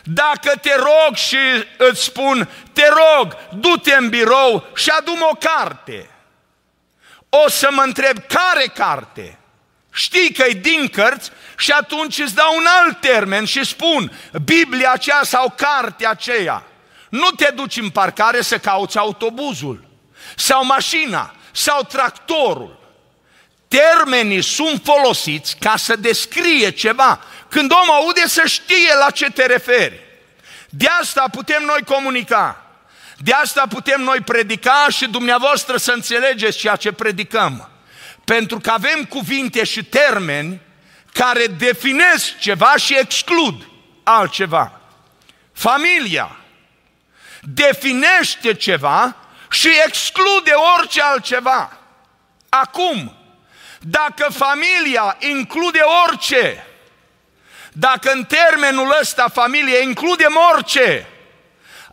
Dacă 0.03 0.57
te 0.61 0.75
rog 0.75 1.15
și 1.15 1.37
îți 1.77 2.03
spun, 2.03 2.49
te 2.73 2.87
rog, 2.87 3.37
du-te 3.53 3.95
în 3.95 4.09
birou 4.09 4.67
și 4.75 4.89
adum 4.89 5.27
o 5.31 5.35
carte. 5.35 6.09
O 7.29 7.49
să 7.49 7.67
mă 7.71 7.81
întreb, 7.81 8.17
care 8.27 8.65
carte? 8.73 9.37
Știi 9.93 10.33
că 10.33 10.43
e 10.43 10.53
din 10.53 10.87
cărți 10.87 11.31
și 11.57 11.71
atunci 11.71 12.17
îți 12.17 12.35
dau 12.35 12.55
un 12.57 12.65
alt 12.81 13.01
termen 13.01 13.45
și 13.45 13.63
spun, 13.63 14.11
Biblia 14.43 14.91
aceea 14.91 15.21
sau 15.23 15.53
cartea 15.57 16.09
aceea. 16.09 16.63
Nu 17.09 17.29
te 17.29 17.51
duci 17.55 17.77
în 17.77 17.89
parcare 17.89 18.41
să 18.41 18.57
cauți 18.57 18.97
autobuzul 18.97 19.87
sau 20.35 20.65
mașina 20.65 21.35
sau 21.57 21.83
tractorul. 21.83 22.79
Termenii 23.67 24.41
sunt 24.41 24.81
folosiți 24.83 25.57
ca 25.59 25.75
să 25.75 25.95
descrie 25.95 26.69
ceva. 26.69 27.21
Când 27.49 27.71
omul 27.71 27.93
aude 27.93 28.27
să 28.27 28.41
știe 28.45 28.93
la 29.05 29.11
ce 29.11 29.25
te 29.25 29.45
referi. 29.45 29.99
De 30.69 30.87
asta 30.99 31.25
putem 31.31 31.63
noi 31.63 31.83
comunica. 31.85 32.65
De 33.17 33.31
asta 33.31 33.63
putem 33.69 34.01
noi 34.01 34.19
predica 34.19 34.87
și 34.89 35.07
dumneavoastră 35.07 35.77
să 35.77 35.91
înțelegeți 35.91 36.57
ceea 36.57 36.75
ce 36.75 36.91
predicăm. 36.91 37.69
Pentru 38.25 38.59
că 38.59 38.69
avem 38.69 39.05
cuvinte 39.05 39.63
și 39.63 39.83
termeni 39.83 40.61
care 41.13 41.45
definesc 41.45 42.37
ceva 42.37 42.75
și 42.75 42.97
exclud 42.97 43.67
altceva. 44.03 44.81
Familia 45.53 46.35
definește 47.41 48.53
ceva 48.53 49.15
și 49.57 49.69
exclude 49.85 50.51
orice 50.77 51.01
altceva. 51.01 51.77
Acum, 52.49 53.15
dacă 53.79 54.27
familia 54.31 55.17
include 55.19 55.79
orice, 56.07 56.65
dacă 57.71 58.11
în 58.11 58.23
termenul 58.23 58.95
ăsta 59.01 59.27
familie 59.33 59.81
includem 59.81 60.33
orice, 60.53 61.07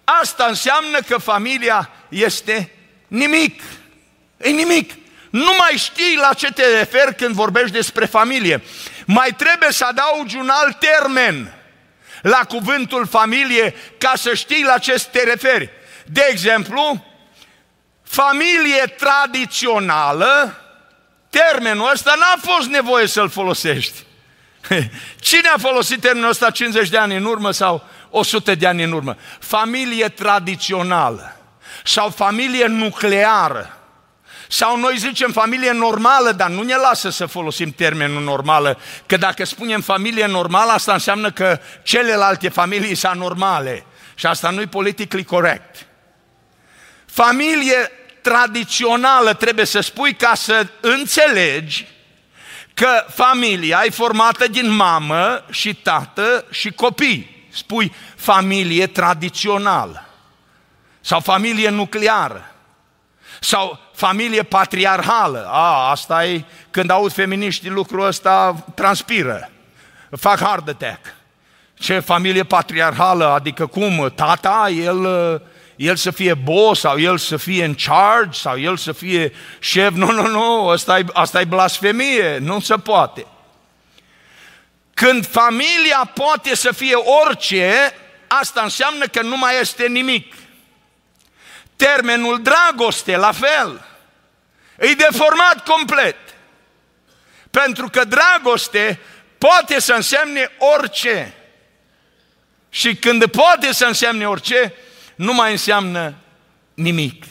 asta 0.05 0.45
înseamnă 0.45 1.01
că 1.01 1.19
familia 1.19 1.91
este 2.09 2.73
nimic. 3.09 3.63
E 4.37 4.49
nimic. 4.49 4.93
Nu 5.31 5.53
mai 5.59 5.77
știi 5.77 6.17
la 6.17 6.35
ce 6.35 6.53
te 6.53 6.79
referi 6.79 7.15
când 7.15 7.35
vorbești 7.35 7.71
despre 7.71 8.07
familie. 8.07 8.63
Mai 9.07 9.35
trebuie 9.37 9.73
să 9.73 9.85
adaugi 9.85 10.37
un 10.37 10.49
alt 10.49 10.79
termen 10.79 11.55
la 12.23 12.45
cuvântul 12.49 13.07
familie 13.07 13.75
ca 13.99 14.13
să 14.17 14.35
știi 14.35 14.65
la 14.65 14.79
ce 14.79 15.07
te 15.11 15.23
referi. 15.23 15.71
De 16.07 16.27
exemplu, 16.31 17.14
familie 18.15 18.95
tradițională, 18.99 20.59
termenul 21.31 21.91
ăsta 21.93 22.15
n-a 22.19 22.53
fost 22.53 22.69
nevoie 22.69 23.07
să-l 23.07 23.29
folosești. 23.29 24.05
Cine 25.29 25.49
a 25.55 25.59
folosit 25.59 26.01
termenul 26.01 26.29
ăsta 26.29 26.51
50 26.51 26.89
de 26.89 26.99
ani 26.99 27.17
în 27.17 27.25
urmă 27.25 27.51
sau 27.51 27.85
100 28.11 28.55
de 28.55 28.67
ani 28.67 28.83
în 28.83 28.93
urmă? 28.93 29.17
Familie 29.39 30.09
tradițională 30.09 31.37
sau 31.85 32.11
familie 32.11 32.67
nucleară. 32.67 33.79
Sau 34.49 34.79
noi 34.79 34.97
zicem 34.97 35.33
familie 35.33 35.73
normală, 35.73 36.33
dar 36.33 36.51
nu 36.51 36.63
ne 36.63 36.77
lasă 36.77 37.11
să 37.11 37.27
folosim 37.27 37.71
termenul 37.71 38.23
normală, 38.23 38.79
că 39.07 39.17
dacă 39.17 39.45
spunem 39.45 39.81
familie 39.81 40.27
normală, 40.27 40.73
asta 40.73 40.93
înseamnă 40.93 41.31
că 41.31 41.61
celelalte 41.83 42.49
familii 42.49 42.95
sunt 42.95 43.15
normale. 43.15 43.87
Și 44.15 44.27
asta 44.27 44.51
nu 44.51 44.61
e 44.61 44.67
politically 44.67 45.25
corect. 45.25 45.87
Familie 47.07 47.91
tradițională 48.25 49.33
trebuie 49.33 49.65
să 49.65 49.81
spui 49.81 50.15
ca 50.15 50.35
să 50.35 50.67
înțelegi 50.81 51.87
că 52.75 53.05
familia 53.09 53.83
e 53.85 53.91
formată 53.91 54.49
din 54.49 54.71
mamă 54.71 55.45
și 55.51 55.75
tată 55.75 56.45
și 56.51 56.71
copii. 56.71 57.49
Spui 57.53 57.95
familie 58.17 58.87
tradițională 58.87 60.09
sau 61.01 61.21
familie 61.21 61.69
nucleară 61.69 62.55
sau 63.41 63.79
familie 63.95 64.43
patriarhală. 64.43 65.49
A, 65.51 65.91
asta 65.91 66.27
e, 66.27 66.45
când 66.71 66.91
aud 66.91 67.13
feminiștii 67.13 67.71
lucrul 67.71 68.07
ăsta, 68.07 68.65
transpiră. 68.75 69.51
Fac 70.11 70.39
heart 70.39 70.69
attack. 70.69 71.15
Ce 71.75 71.99
familie 71.99 72.45
patriarhală? 72.45 73.29
Adică 73.29 73.67
cum? 73.67 74.13
Tata, 74.15 74.69
el, 74.69 75.07
el 75.77 75.97
să 75.97 76.11
fie 76.11 76.35
boss 76.35 76.81
sau 76.81 77.01
el 77.01 77.19
să 77.19 77.37
fie 77.37 77.65
în 77.65 77.75
charge 77.75 78.39
sau 78.39 78.61
el 78.61 78.77
să 78.77 78.93
fie 78.93 79.33
șef? 79.59 79.93
Nu, 79.93 80.11
nu, 80.11 80.27
nu, 80.27 80.69
asta 80.69 80.99
e, 80.99 81.05
asta 81.13 81.41
e 81.41 81.45
blasfemie, 81.45 82.39
nu 82.39 82.61
se 82.61 82.75
poate. 82.75 83.27
Când 84.95 85.27
familia 85.27 86.11
poate 86.15 86.55
să 86.55 86.73
fie 86.73 86.95
orice, 86.95 87.95
asta 88.27 88.61
înseamnă 88.63 89.07
că 89.07 89.23
nu 89.23 89.37
mai 89.37 89.61
este 89.61 89.87
nimic. 89.87 90.35
Termenul 91.77 92.43
dragoste, 92.43 93.17
la 93.17 93.33
fel, 93.33 93.87
e 94.79 94.93
deformat 94.93 95.65
complet. 95.65 96.17
Pentru 97.51 97.89
că 97.89 98.05
dragoste 98.05 99.01
poate 99.39 99.81
să 99.81 99.93
însemne 99.93 100.51
orice. 100.77 101.35
Și 102.71 102.95
când 102.95 103.27
poate 103.27 103.73
să 103.73 103.85
însemne 103.85 104.29
orice, 104.29 104.75
nu 105.15 105.33
mai 105.33 105.51
înseamnă 105.51 106.15
nimic. 106.75 107.25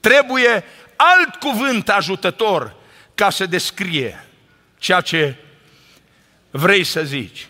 Trebuie 0.00 0.64
alt 0.96 1.34
cuvânt 1.34 1.88
ajutător 1.88 2.74
ca 3.14 3.30
să 3.30 3.46
descrie 3.46 4.24
ceea 4.78 5.00
ce 5.00 5.36
vrei 6.50 6.84
să 6.84 7.02
zici. 7.02 7.46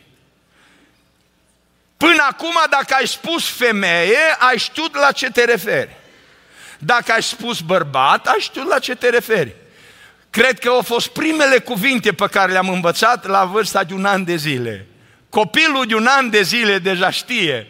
Până 1.96 2.26
acum, 2.30 2.54
dacă 2.70 2.94
ai 2.94 3.06
spus 3.06 3.48
femeie, 3.48 4.18
ai 4.38 4.58
știut 4.58 4.94
la 4.94 5.12
ce 5.12 5.30
te 5.30 5.44
referi. 5.44 5.96
Dacă 6.78 7.12
ai 7.12 7.22
spus 7.22 7.60
bărbat, 7.60 8.26
ai 8.26 8.38
știut 8.40 8.68
la 8.68 8.78
ce 8.78 8.94
te 8.94 9.08
referi. 9.08 9.54
Cred 10.30 10.58
că 10.58 10.68
au 10.68 10.82
fost 10.82 11.08
primele 11.08 11.58
cuvinte 11.58 12.12
pe 12.12 12.26
care 12.26 12.52
le-am 12.52 12.68
învățat 12.68 13.26
la 13.26 13.44
vârsta 13.44 13.84
de 13.84 13.94
un 13.94 14.04
an 14.04 14.24
de 14.24 14.36
zile. 14.36 14.86
Copilul 15.28 15.86
de 15.86 15.94
un 15.94 16.06
an 16.06 16.30
de 16.30 16.42
zile 16.42 16.78
deja 16.78 17.10
știe. 17.10 17.66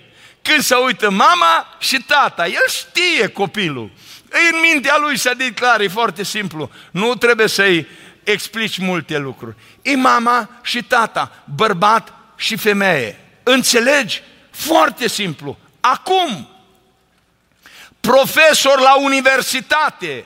Când 0.48 0.62
se 0.62 0.74
uită 0.74 1.10
mama 1.10 1.76
și 1.78 2.02
tata, 2.02 2.46
el 2.46 2.64
știe 2.68 3.28
copilul. 3.28 3.90
În 4.30 4.60
mintea 4.60 4.96
lui 5.00 5.18
se 5.18 5.32
declară, 5.32 5.82
e 5.82 5.88
foarte 5.88 6.22
simplu. 6.22 6.70
Nu 6.90 7.14
trebuie 7.14 7.46
să-i 7.46 7.86
explici 8.24 8.78
multe 8.78 9.18
lucruri. 9.18 9.56
E 9.82 9.96
mama 9.96 10.48
și 10.62 10.82
tata, 10.82 11.42
bărbat 11.54 12.12
și 12.36 12.56
femeie. 12.56 13.20
Înțelegi? 13.42 14.22
Foarte 14.50 15.08
simplu. 15.08 15.58
Acum, 15.80 16.48
profesor 18.00 18.80
la 18.80 18.96
universitate 18.96 20.24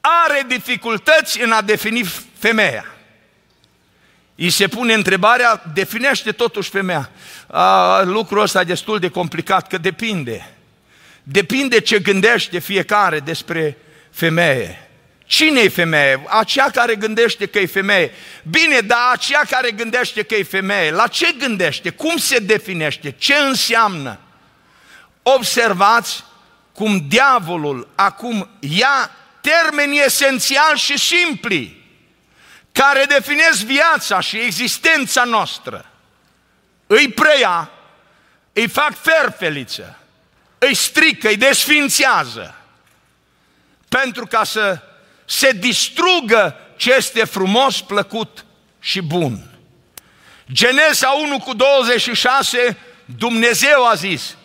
are 0.00 0.44
dificultăți 0.46 1.40
în 1.40 1.52
a 1.52 1.62
defini 1.62 2.04
femeia. 2.38 2.84
Îi 4.34 4.50
se 4.50 4.68
pune 4.68 4.94
întrebarea, 4.94 5.62
definește 5.74 6.32
totuși 6.32 6.70
femeia. 6.70 7.10
A, 7.50 8.02
lucrul 8.02 8.42
ăsta 8.42 8.60
e 8.60 8.64
destul 8.64 8.98
de 8.98 9.08
complicat, 9.08 9.68
că 9.68 9.78
depinde. 9.78 10.52
Depinde 11.22 11.80
ce 11.80 11.98
gândește 11.98 12.58
fiecare 12.58 13.20
despre 13.20 13.76
femeie. 14.10 14.88
Cine 15.24 15.60
e 15.60 15.68
femeie? 15.68 16.22
Aceea 16.28 16.70
care 16.70 16.94
gândește 16.94 17.46
că 17.46 17.58
e 17.58 17.66
femeie. 17.66 18.12
Bine, 18.50 18.80
dar 18.80 18.98
aceea 19.12 19.42
care 19.50 19.70
gândește 19.70 20.22
că 20.22 20.34
e 20.34 20.42
femeie, 20.42 20.90
la 20.90 21.06
ce 21.06 21.34
gândește? 21.38 21.90
Cum 21.90 22.16
se 22.16 22.38
definește? 22.38 23.14
Ce 23.18 23.34
înseamnă? 23.34 24.18
Observați 25.22 26.24
cum 26.72 27.04
diavolul 27.08 27.88
acum 27.94 28.48
ia 28.58 29.10
termeni 29.40 29.98
esențiali 29.98 30.78
și 30.78 30.98
simpli 30.98 31.86
care 32.72 33.04
definesc 33.08 33.62
viața 33.62 34.20
și 34.20 34.36
existența 34.36 35.24
noastră. 35.24 35.90
Îi 36.90 37.12
preia, 37.12 37.70
îi 38.52 38.68
fac 38.68 38.94
ferfeliță, 38.94 39.98
îi 40.58 40.74
strică, 40.74 41.28
îi 41.28 41.36
desfințează, 41.36 42.54
pentru 43.88 44.26
ca 44.26 44.44
să 44.44 44.82
se 45.24 45.50
distrugă 45.50 46.56
ce 46.76 46.94
este 46.94 47.24
frumos, 47.24 47.80
plăcut 47.80 48.44
și 48.80 49.00
bun. 49.00 49.58
Genesa 50.52 51.10
1 51.10 51.38
cu 51.38 51.54
26, 51.54 52.76
Dumnezeu 53.04 53.86
a 53.86 53.94
zis 53.94 54.36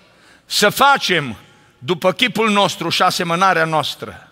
să 0.45 0.69
facem 0.69 1.37
după 1.77 2.11
chipul 2.11 2.49
nostru 2.49 2.89
și 2.89 3.01
asemănarea 3.01 3.65
noastră. 3.65 4.31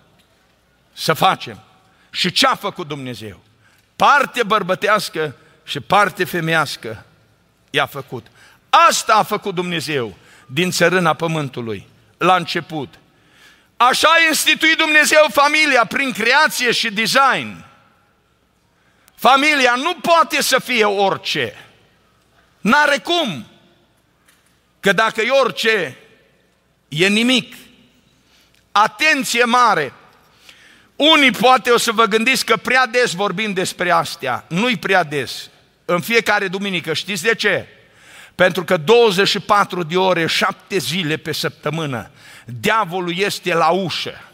Să 0.93 1.13
facem. 1.13 1.61
Și 2.09 2.31
ce 2.31 2.47
a 2.47 2.55
făcut 2.55 2.87
Dumnezeu? 2.87 3.39
Parte 3.95 4.43
bărbătească 4.43 5.35
și 5.63 5.79
parte 5.79 6.23
femeiască 6.23 7.05
i-a 7.71 7.85
făcut. 7.85 8.27
Asta 8.69 9.15
a 9.15 9.23
făcut 9.23 9.55
Dumnezeu 9.55 10.17
din 10.45 10.71
țărâna 10.71 11.13
pământului, 11.13 11.87
la 12.17 12.35
început. 12.35 12.93
Așa 13.77 14.07
a 14.07 14.27
instituit 14.27 14.77
Dumnezeu 14.77 15.25
familia 15.31 15.85
prin 15.85 16.11
creație 16.11 16.71
și 16.71 16.91
design. 16.91 17.65
Familia 19.15 19.75
nu 19.75 19.95
poate 19.95 20.41
să 20.41 20.59
fie 20.59 20.85
orice. 20.85 21.65
N-are 22.61 22.97
cum. 22.97 23.47
Că 24.79 24.91
dacă 24.93 25.21
e 25.21 25.29
orice, 25.29 25.97
e 26.87 27.07
nimic. 27.07 27.55
Atenție 28.71 29.43
mare! 29.43 29.93
Unii 30.95 31.31
poate 31.31 31.69
o 31.69 31.77
să 31.77 31.91
vă 31.91 32.05
gândiți 32.05 32.45
că 32.45 32.57
prea 32.57 32.85
des 32.85 33.13
vorbim 33.13 33.53
despre 33.53 33.91
astea. 33.91 34.45
Nu-i 34.47 34.77
prea 34.77 35.03
des. 35.03 35.49
În 35.85 35.99
fiecare 35.99 36.47
duminică. 36.47 36.93
Știți 36.93 37.23
de 37.23 37.35
ce? 37.35 37.67
Pentru 38.35 38.63
că 38.63 38.77
24 38.77 39.83
de 39.83 39.97
ore, 39.97 40.25
7 40.25 40.77
zile 40.77 41.17
pe 41.17 41.31
săptămână, 41.31 42.11
diavolul 42.45 43.17
este 43.17 43.53
la 43.53 43.69
ușă. 43.69 44.25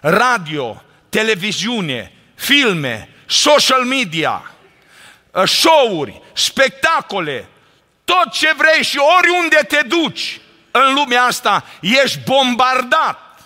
radio, 0.00 0.82
televiziune, 1.08 2.12
filme, 2.34 3.08
social 3.26 3.84
media, 3.84 4.50
uh, 5.30 5.42
show-uri, 5.48 6.20
spectacole, 6.32 7.48
tot 8.04 8.32
ce 8.32 8.52
vrei 8.56 8.82
și 8.82 8.98
oriunde 9.18 9.56
te 9.68 9.82
duci 9.86 10.40
în 10.70 10.94
lumea 10.94 11.22
asta, 11.22 11.64
ești 11.80 12.18
bombardat 12.24 13.40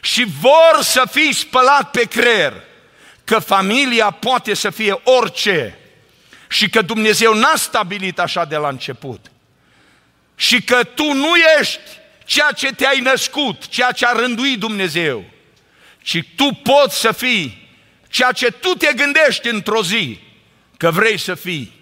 și 0.00 0.26
vor 0.40 0.82
să 0.82 1.02
fii 1.10 1.32
spălat 1.32 1.90
pe 1.90 2.02
creier 2.02 2.65
că 3.26 3.38
familia 3.38 4.10
poate 4.10 4.54
să 4.54 4.70
fie 4.70 5.00
orice 5.02 5.78
și 6.48 6.70
că 6.70 6.82
Dumnezeu 6.82 7.34
n-a 7.34 7.54
stabilit 7.56 8.18
așa 8.18 8.44
de 8.44 8.56
la 8.56 8.68
început 8.68 9.30
și 10.34 10.62
că 10.62 10.84
tu 10.84 11.12
nu 11.12 11.32
ești 11.60 11.80
ceea 12.24 12.50
ce 12.52 12.72
te-ai 12.72 13.00
născut, 13.00 13.68
ceea 13.68 13.92
ce 13.92 14.06
a 14.06 14.12
rânduit 14.12 14.58
Dumnezeu, 14.58 15.24
ci 16.02 16.24
tu 16.36 16.60
poți 16.62 17.00
să 17.00 17.12
fii 17.12 17.68
ceea 18.08 18.32
ce 18.32 18.50
tu 18.50 18.68
te 18.68 18.92
gândești 18.96 19.48
într-o 19.48 19.82
zi 19.82 20.18
că 20.76 20.90
vrei 20.90 21.18
să 21.18 21.34
fii. 21.34 21.74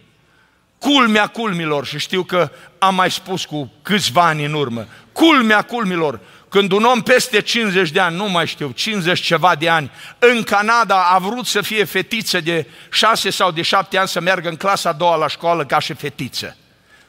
Culmea 0.79 1.27
culmilor, 1.27 1.87
și 1.87 1.99
știu 1.99 2.23
că 2.23 2.51
am 2.79 2.95
mai 2.95 3.11
spus 3.11 3.45
cu 3.45 3.73
câțiva 3.83 4.27
ani 4.27 4.45
în 4.45 4.53
urmă, 4.53 4.89
culmea 5.15 5.63
culmilor, 5.63 6.21
când 6.49 6.73
un 6.73 6.85
om 6.85 7.03
peste 7.03 7.41
50 7.41 7.91
de 7.91 8.01
ani, 8.01 8.17
nu 8.17 8.29
mai 8.29 8.47
știu, 8.47 8.71
50 8.71 9.21
ceva 9.21 9.55
de 9.55 9.69
ani, 9.69 9.91
în 10.19 10.43
Canada 10.43 11.03
a 11.03 11.19
vrut 11.19 11.47
să 11.47 11.61
fie 11.61 11.85
fetiță 11.85 12.41
de 12.41 12.67
6 12.91 13.31
sau 13.31 13.51
de 13.51 13.63
7 13.63 13.99
ani 13.99 14.09
să 14.09 14.21
meargă 14.21 14.49
în 14.49 14.57
clasa 14.57 14.89
a 14.89 14.93
doua 14.93 15.17
la 15.17 15.29
școală 15.29 15.65
ca 15.65 15.79
și 15.79 15.95
fetiță. 15.95 16.57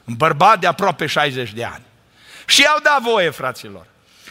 Un 0.04 0.14
bărbat 0.14 0.60
de 0.60 0.68
aproape 0.68 1.06
60 1.06 1.52
de 1.52 1.64
ani. 1.64 1.84
Și 2.46 2.62
i-au 2.62 2.80
dat 2.84 3.02
voie, 3.02 3.30
fraților. 3.30 3.86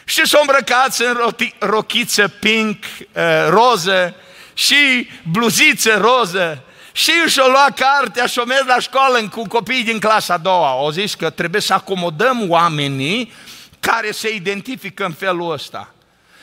Și 0.05 0.27
s-au 0.27 0.41
îmbrăcat 0.41 0.97
în 0.97 1.17
rochiță 1.59 2.27
pink, 2.27 2.83
uh, 2.83 3.21
roză 3.49 4.15
și 4.53 5.09
bluziță 5.31 5.97
roză 5.97 6.63
și 6.91 7.11
și-o 7.11 7.47
lua 7.47 7.67
cartea 7.75 8.25
și-o 8.25 8.45
mers 8.45 8.65
la 8.65 8.79
școală 8.79 9.27
cu 9.27 9.47
copiii 9.47 9.83
din 9.83 9.99
clasa 9.99 10.33
a 10.33 10.37
doua. 10.37 10.69
Au 10.69 10.89
zis 10.89 11.15
că 11.15 11.29
trebuie 11.29 11.61
să 11.61 11.73
acomodăm 11.73 12.49
oamenii 12.49 13.33
care 13.85 14.11
se 14.11 14.33
identifică 14.33 15.05
în 15.05 15.13
felul 15.13 15.51
ăsta. 15.51 15.93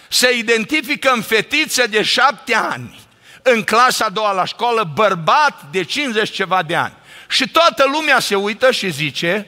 Se 0.08 0.36
identifică 0.36 1.10
în 1.14 1.22
fetiță 1.22 1.86
de 1.86 2.02
șapte 2.02 2.54
ani, 2.54 3.00
în 3.42 3.62
clasa 3.62 4.04
a 4.04 4.08
doua 4.08 4.32
la 4.32 4.44
școală, 4.44 4.90
bărbat 4.94 5.62
de 5.70 5.84
50 5.84 6.30
ceva 6.30 6.62
de 6.62 6.74
ani. 6.76 6.94
Și 7.28 7.48
toată 7.48 7.84
lumea 7.92 8.20
se 8.20 8.34
uită 8.34 8.70
și 8.70 8.90
zice, 8.90 9.46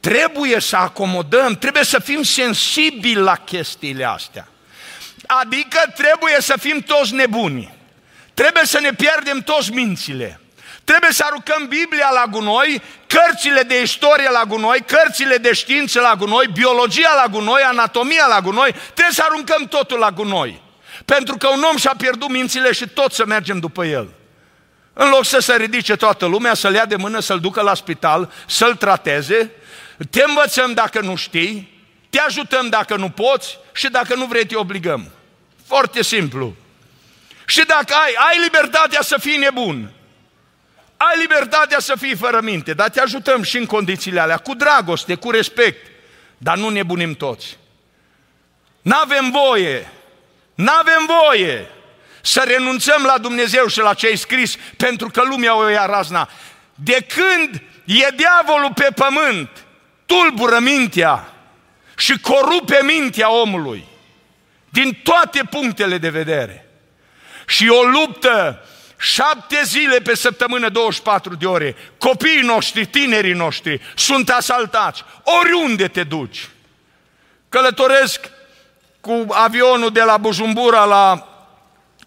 trebuie 0.00 0.60
să 0.60 0.76
acomodăm, 0.76 1.56
trebuie 1.56 1.84
să 1.84 1.98
fim 1.98 2.22
sensibili 2.22 3.20
la 3.20 3.36
chestiile 3.36 4.04
astea. 4.04 4.48
Adică 5.26 5.80
trebuie 5.96 6.36
să 6.40 6.54
fim 6.60 6.80
toți 6.80 7.14
nebuni. 7.14 7.74
Trebuie 8.34 8.64
să 8.64 8.80
ne 8.80 8.92
pierdem 8.92 9.40
toți 9.40 9.72
mințile. 9.72 10.40
Trebuie 10.90 11.12
să 11.12 11.24
aruncăm 11.26 11.66
Biblia 11.68 12.10
la 12.12 12.24
gunoi, 12.30 12.82
cărțile 13.06 13.62
de 13.62 13.82
istorie 13.82 14.28
la 14.30 14.44
gunoi, 14.44 14.84
cărțile 14.86 15.36
de 15.36 15.52
știință 15.52 16.00
la 16.00 16.14
gunoi, 16.18 16.46
biologia 16.52 17.14
la 17.14 17.30
gunoi, 17.30 17.62
anatomia 17.62 18.26
la 18.26 18.40
gunoi, 18.40 18.72
trebuie 18.72 19.14
să 19.14 19.24
aruncăm 19.28 19.64
totul 19.64 19.98
la 19.98 20.10
gunoi. 20.10 20.62
Pentru 21.04 21.36
că 21.36 21.48
un 21.48 21.62
om 21.62 21.76
și-a 21.76 21.94
pierdut 21.96 22.28
mințile 22.28 22.72
și 22.72 22.88
tot 22.88 23.12
să 23.12 23.24
mergem 23.26 23.58
după 23.58 23.84
el. 23.84 24.08
În 24.92 25.08
loc 25.08 25.24
să 25.24 25.38
se 25.38 25.56
ridice 25.56 25.96
toată 25.96 26.26
lumea, 26.26 26.54
să-l 26.54 26.74
ia 26.74 26.86
de 26.86 26.96
mână, 26.96 27.20
să-l 27.20 27.40
ducă 27.40 27.60
la 27.60 27.74
spital, 27.74 28.32
să-l 28.46 28.74
trateze, 28.74 29.50
te 30.10 30.22
învățăm 30.26 30.72
dacă 30.72 31.00
nu 31.00 31.14
știi, 31.16 31.82
te 32.10 32.18
ajutăm 32.18 32.68
dacă 32.68 32.96
nu 32.96 33.08
poți 33.08 33.58
și 33.72 33.88
dacă 33.88 34.14
nu 34.14 34.24
vrei 34.24 34.46
te 34.46 34.56
obligăm. 34.56 35.10
Foarte 35.66 36.02
simplu. 36.02 36.54
Și 37.46 37.64
dacă 37.66 37.94
ai, 37.94 38.14
ai 38.28 38.42
libertatea 38.42 39.00
să 39.02 39.16
fii 39.18 39.36
nebun, 39.36 39.90
ai 41.08 41.20
libertatea 41.20 41.78
să 41.78 41.94
fii 41.98 42.16
fără 42.16 42.40
minte, 42.40 42.72
dar 42.72 42.88
te 42.88 43.00
ajutăm 43.00 43.42
și 43.42 43.56
în 43.56 43.66
condițiile 43.66 44.20
alea, 44.20 44.36
cu 44.36 44.54
dragoste, 44.54 45.14
cu 45.14 45.30
respect, 45.30 45.86
dar 46.38 46.56
nu 46.56 46.68
nebunim 46.68 47.14
toți. 47.14 47.58
N-avem 48.82 49.30
voie, 49.30 49.92
n-avem 50.54 51.08
voie 51.26 51.66
să 52.22 52.42
renunțăm 52.46 53.02
la 53.02 53.18
Dumnezeu 53.18 53.66
și 53.66 53.78
la 53.78 53.94
ce 53.94 54.06
ai 54.06 54.16
scris 54.16 54.56
pentru 54.76 55.08
că 55.08 55.22
lumea 55.22 55.56
o 55.56 55.68
ia 55.68 55.86
razna. 55.86 56.28
De 56.74 57.06
când 57.08 57.62
e 57.84 58.08
diavolul 58.16 58.72
pe 58.74 58.88
pământ, 58.94 59.48
tulbură 60.06 60.58
mintea 60.58 61.32
și 61.96 62.18
corupe 62.18 62.80
mintea 62.82 63.32
omului 63.32 63.84
din 64.68 65.00
toate 65.02 65.40
punctele 65.50 65.98
de 65.98 66.08
vedere. 66.08 66.66
Și 67.46 67.68
o 67.68 67.82
luptă 67.82 68.64
șapte 69.00 69.60
zile 69.64 69.98
pe 69.98 70.14
săptămână, 70.14 70.68
24 70.68 71.34
de 71.34 71.46
ore. 71.46 71.76
Copiii 71.98 72.42
noștri, 72.42 72.86
tinerii 72.86 73.32
noștri 73.32 73.80
sunt 73.96 74.30
asaltați. 74.30 75.04
Oriunde 75.40 75.88
te 75.88 76.02
duci. 76.02 76.48
Călătoresc 77.48 78.30
cu 79.00 79.26
avionul 79.30 79.90
de 79.90 80.02
la 80.02 80.16
Bujumbura 80.16 80.84
la... 80.84 81.28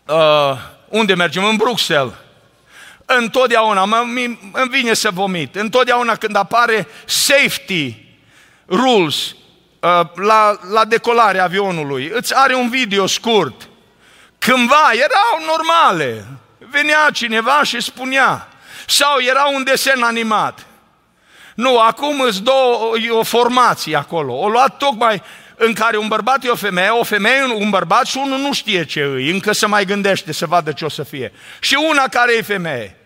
Uh, 0.08 0.58
unde 0.88 1.14
mergem? 1.14 1.44
În 1.44 1.56
Bruxelles. 1.56 2.14
Întotdeauna, 3.06 3.86
mă, 3.86 3.98
îmi 4.52 4.70
vine 4.70 4.94
să 4.94 5.10
vomit. 5.12 5.56
Întotdeauna 5.56 6.16
când 6.16 6.36
apare 6.36 6.88
safety 7.06 7.96
rules 8.68 9.36
uh, 9.80 10.02
la, 10.16 10.60
la 10.72 10.86
decolarea 10.86 11.44
avionului, 11.44 12.12
îți 12.14 12.36
are 12.36 12.56
un 12.56 12.70
video 12.70 13.06
scurt. 13.06 13.70
Cândva 14.40 14.92
erau 14.94 15.46
normale, 15.46 16.26
venea 16.74 17.10
cineva 17.14 17.64
și 17.64 17.82
spunea. 17.82 18.48
Sau 18.88 19.20
era 19.20 19.46
un 19.54 19.64
desen 19.64 20.04
animat. 20.04 20.66
Nu, 21.56 21.80
acum 21.80 22.20
îți 22.20 22.42
două, 22.42 22.98
e 22.98 23.10
o 23.10 23.24
formație 23.24 23.96
acolo. 23.96 24.34
O 24.34 24.50
luat 24.50 24.78
tocmai 24.78 25.22
în 25.56 25.74
care 25.74 25.98
un 25.98 26.08
bărbat 26.08 26.44
e 26.44 26.50
o 26.50 26.56
femeie, 26.56 26.90
o 26.90 27.04
femeie 27.04 27.44
un 27.44 27.70
bărbat 27.70 28.06
și 28.06 28.18
unul 28.18 28.40
nu 28.40 28.54
știe 28.54 28.86
ce 28.86 29.02
îi, 29.02 29.30
încă 29.30 29.52
se 29.52 29.66
mai 29.66 29.86
gândește 29.86 30.34
să 30.34 30.46
vadă 30.46 30.72
ce 30.72 30.86
o 30.86 30.90
să 30.90 31.04
fie. 31.04 31.32
Și 31.60 31.78
una 31.90 32.04
care 32.08 32.36
e 32.36 32.42
femeie. 32.42 32.98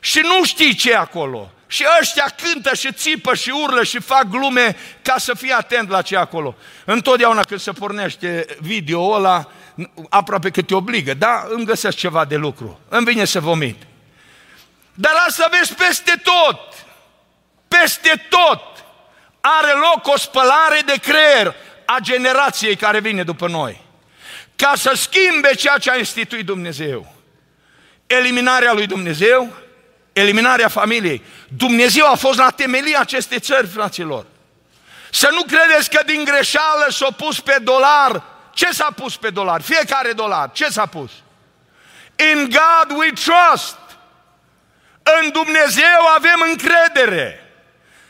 Și 0.00 0.20
nu 0.22 0.44
știi 0.44 0.74
ce 0.74 0.90
e 0.90 0.96
acolo. 0.96 1.50
Și 1.66 1.84
ăștia 2.00 2.34
cântă 2.42 2.74
și 2.74 2.92
țipă 2.92 3.34
și 3.34 3.50
urlă 3.50 3.84
și 3.84 4.00
fac 4.00 4.28
glume 4.28 4.76
ca 5.02 5.14
să 5.18 5.34
fii 5.34 5.52
atent 5.52 5.88
la 5.88 6.02
ce 6.02 6.14
e 6.14 6.18
acolo. 6.18 6.56
Întotdeauna 6.84 7.42
când 7.42 7.60
se 7.60 7.72
pornește 7.72 8.46
video 8.60 9.10
ăla, 9.10 9.48
aproape 10.08 10.50
că 10.50 10.62
te 10.62 10.74
obligă, 10.74 11.14
da, 11.14 11.46
îmi 11.48 11.64
găsesc 11.64 11.96
ceva 11.96 12.24
de 12.24 12.36
lucru, 12.36 12.80
îmi 12.88 13.04
vine 13.04 13.24
să 13.24 13.40
vomit. 13.40 13.82
Dar 14.94 15.12
asta 15.26 15.48
vezi 15.50 15.74
peste 15.74 16.22
tot, 16.22 16.86
peste 17.68 18.26
tot 18.28 18.62
are 19.40 19.72
loc 19.72 20.14
o 20.14 20.18
spălare 20.18 20.80
de 20.86 20.98
creier 21.02 21.54
a 21.84 21.96
generației 22.00 22.76
care 22.76 23.00
vine 23.00 23.22
după 23.22 23.48
noi. 23.48 23.84
Ca 24.56 24.72
să 24.76 24.92
schimbe 24.94 25.54
ceea 25.54 25.78
ce 25.78 25.90
a 25.90 25.96
instituit 25.96 26.46
Dumnezeu. 26.46 27.14
Eliminarea 28.06 28.72
lui 28.72 28.86
Dumnezeu, 28.86 29.52
eliminarea 30.12 30.68
familiei. 30.68 31.22
Dumnezeu 31.48 32.10
a 32.10 32.14
fost 32.14 32.38
la 32.38 32.50
temelia 32.50 33.00
acestei 33.00 33.40
țări, 33.40 33.66
fraților. 33.66 34.26
Să 35.10 35.28
nu 35.32 35.42
credeți 35.42 35.90
că 35.90 36.02
din 36.06 36.24
greșeală 36.24 36.86
s-a 36.88 37.08
pus 37.16 37.40
pe 37.40 37.58
dolar 37.62 38.22
ce 38.56 38.72
s-a 38.72 38.90
pus 38.96 39.16
pe 39.16 39.30
dolar? 39.30 39.60
Fiecare 39.62 40.12
dolar. 40.12 40.50
Ce 40.52 40.68
s-a 40.68 40.86
pus? 40.86 41.10
In 42.32 42.48
God 42.48 42.98
we 42.98 43.10
trust. 43.10 43.76
În 45.20 45.30
Dumnezeu 45.30 46.06
avem 46.14 46.44
încredere. 46.50 47.52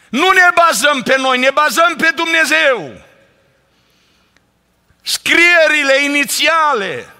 Nu 0.09 0.31
ne 0.31 0.49
bazăm 0.55 1.03
pe 1.03 1.17
noi, 1.17 1.39
ne 1.39 1.51
bazăm 1.51 1.97
pe 1.97 2.13
Dumnezeu. 2.15 3.01
Scrierile 5.03 6.03
inițiale, 6.03 7.11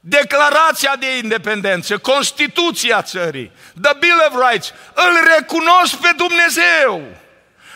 Declarația 0.00 0.96
de 0.96 1.16
independență, 1.16 1.98
Constituția 1.98 3.02
țării, 3.02 3.52
The 3.82 3.92
Bill 3.98 4.24
of 4.28 4.50
Rights, 4.50 4.72
îl 4.94 5.28
recunosc 5.36 5.94
pe 5.94 6.10
Dumnezeu. 6.16 7.02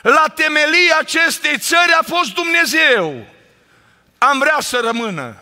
La 0.02 0.24
temelia 0.34 0.96
acestei 0.98 1.58
țări 1.58 1.92
a 2.00 2.02
fost 2.06 2.34
Dumnezeu 2.34 3.26
am 4.28 4.38
vrea 4.38 4.56
să 4.60 4.80
rămână. 4.84 5.36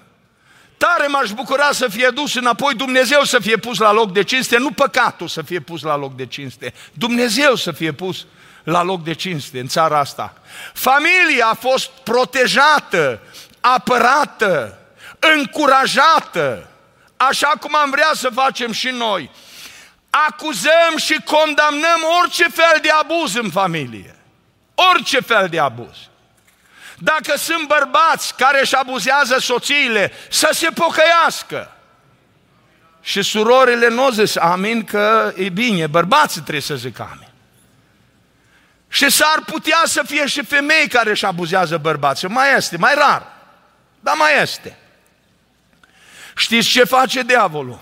Tare 0.77 1.07
m-aș 1.07 1.31
bucura 1.31 1.73
să 1.73 1.88
fie 1.88 2.09
dus 2.09 2.35
înapoi, 2.35 2.75
Dumnezeu 2.75 3.25
să 3.25 3.38
fie 3.38 3.57
pus 3.57 3.79
la 3.79 3.93
loc 3.93 4.12
de 4.12 4.23
cinste, 4.23 4.59
nu 4.59 4.71
păcatul 4.71 5.29
să 5.29 5.43
fie 5.43 5.61
pus 5.61 5.83
la 5.83 5.97
loc 5.97 6.17
de 6.17 6.27
cinste, 6.27 6.75
Dumnezeu 6.93 7.55
să 7.55 7.73
fie 7.73 7.93
pus 7.93 8.27
la 8.64 8.83
loc 8.83 9.05
de 9.05 9.14
cinste 9.14 9.61
în 9.61 9.67
țara 9.67 9.99
asta. 9.99 10.35
Familia 10.73 11.47
a 11.47 11.55
fost 11.55 11.91
protejată, 11.91 13.21
apărată, 13.61 14.79
încurajată, 15.37 16.69
așa 17.17 17.53
cum 17.61 17.77
am 17.77 17.91
vrea 17.91 18.11
să 18.14 18.31
facem 18.35 18.73
și 18.73 18.88
noi. 18.88 19.31
Acuzăm 20.11 20.97
și 20.97 21.21
condamnăm 21.25 22.01
orice 22.23 22.45
fel 22.45 22.79
de 22.83 22.88
abuz 22.88 23.35
în 23.35 23.51
familie. 23.51 24.17
Orice 24.93 25.21
fel 25.21 25.49
de 25.49 25.59
abuz. 25.59 26.08
Dacă 26.99 27.37
sunt 27.37 27.67
bărbați 27.67 28.35
care 28.35 28.61
își 28.61 28.75
abuzează 28.75 29.39
soțiile, 29.39 30.13
să 30.31 30.49
se 30.53 30.69
pocăiască. 30.75 31.73
Și 33.01 33.23
surorile 33.23 33.89
nu 33.89 34.11
zis 34.11 34.37
amin 34.37 34.85
că 34.85 35.33
e 35.37 35.49
bine, 35.49 35.87
bărbații 35.87 36.41
trebuie 36.41 36.63
să 36.63 36.77
zică 36.77 37.09
amin. 37.13 37.29
Și 38.89 39.11
s-ar 39.11 39.43
putea 39.47 39.83
să 39.85 40.03
fie 40.07 40.27
și 40.27 40.45
femei 40.45 40.89
care 40.89 41.11
își 41.11 41.25
abuzează 41.25 41.77
bărbații. 41.77 42.29
Mai 42.29 42.55
este, 42.57 42.77
mai 42.77 42.95
rar, 42.95 43.27
dar 44.01 44.15
mai 44.17 44.43
este. 44.43 44.79
Știți 46.37 46.69
ce 46.69 46.85
face 46.85 47.23
diavolul? 47.23 47.81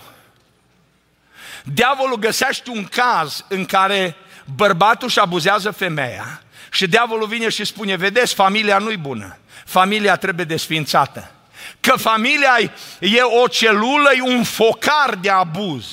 Diavolul 1.63 2.17
găsește 2.17 2.69
un 2.69 2.85
caz 2.85 3.45
în 3.47 3.65
care 3.65 4.15
bărbatul 4.55 5.07
își 5.07 5.19
abuzează 5.19 5.71
femeia 5.71 6.41
și 6.77 6.87
diavolul 6.87 7.27
vine 7.27 7.49
și 7.49 7.65
spune, 7.65 7.95
vedeți, 7.95 8.33
familia 8.33 8.77
nu-i 8.77 8.97
bună, 8.97 9.37
familia 9.65 10.15
trebuie 10.15 10.45
desfințată. 10.45 11.31
Că 11.79 11.95
familia 11.95 12.57
e 12.99 13.21
o 13.21 13.47
celulă, 13.47 14.09
e 14.15 14.21
un 14.21 14.43
focar 14.43 15.15
de 15.15 15.29
abuz 15.29 15.85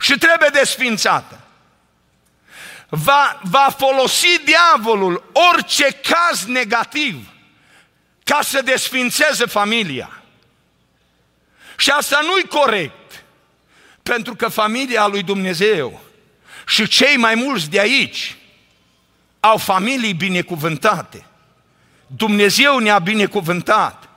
și 0.00 0.18
trebuie 0.18 0.48
desfințată. 0.52 1.40
Va, 2.88 3.40
va 3.42 3.74
folosi 3.78 4.40
diavolul 4.44 5.30
orice 5.52 5.86
caz 5.90 6.44
negativ 6.44 7.28
ca 8.24 8.38
să 8.42 8.62
desfințeze 8.62 9.46
familia. 9.46 10.22
Și 11.76 11.90
asta 11.90 12.20
nu-i 12.22 12.46
corect, 12.46 13.24
pentru 14.02 14.34
că 14.36 14.48
familia 14.48 15.06
lui 15.06 15.22
Dumnezeu 15.22 16.00
și 16.66 16.88
cei 16.88 17.16
mai 17.16 17.34
mulți 17.34 17.70
de 17.70 17.80
aici 17.80 18.37
au 19.40 19.56
familii 19.56 20.12
binecuvântate. 20.12 21.26
Dumnezeu 22.06 22.78
ne-a 22.78 22.98
binecuvântat 22.98 24.08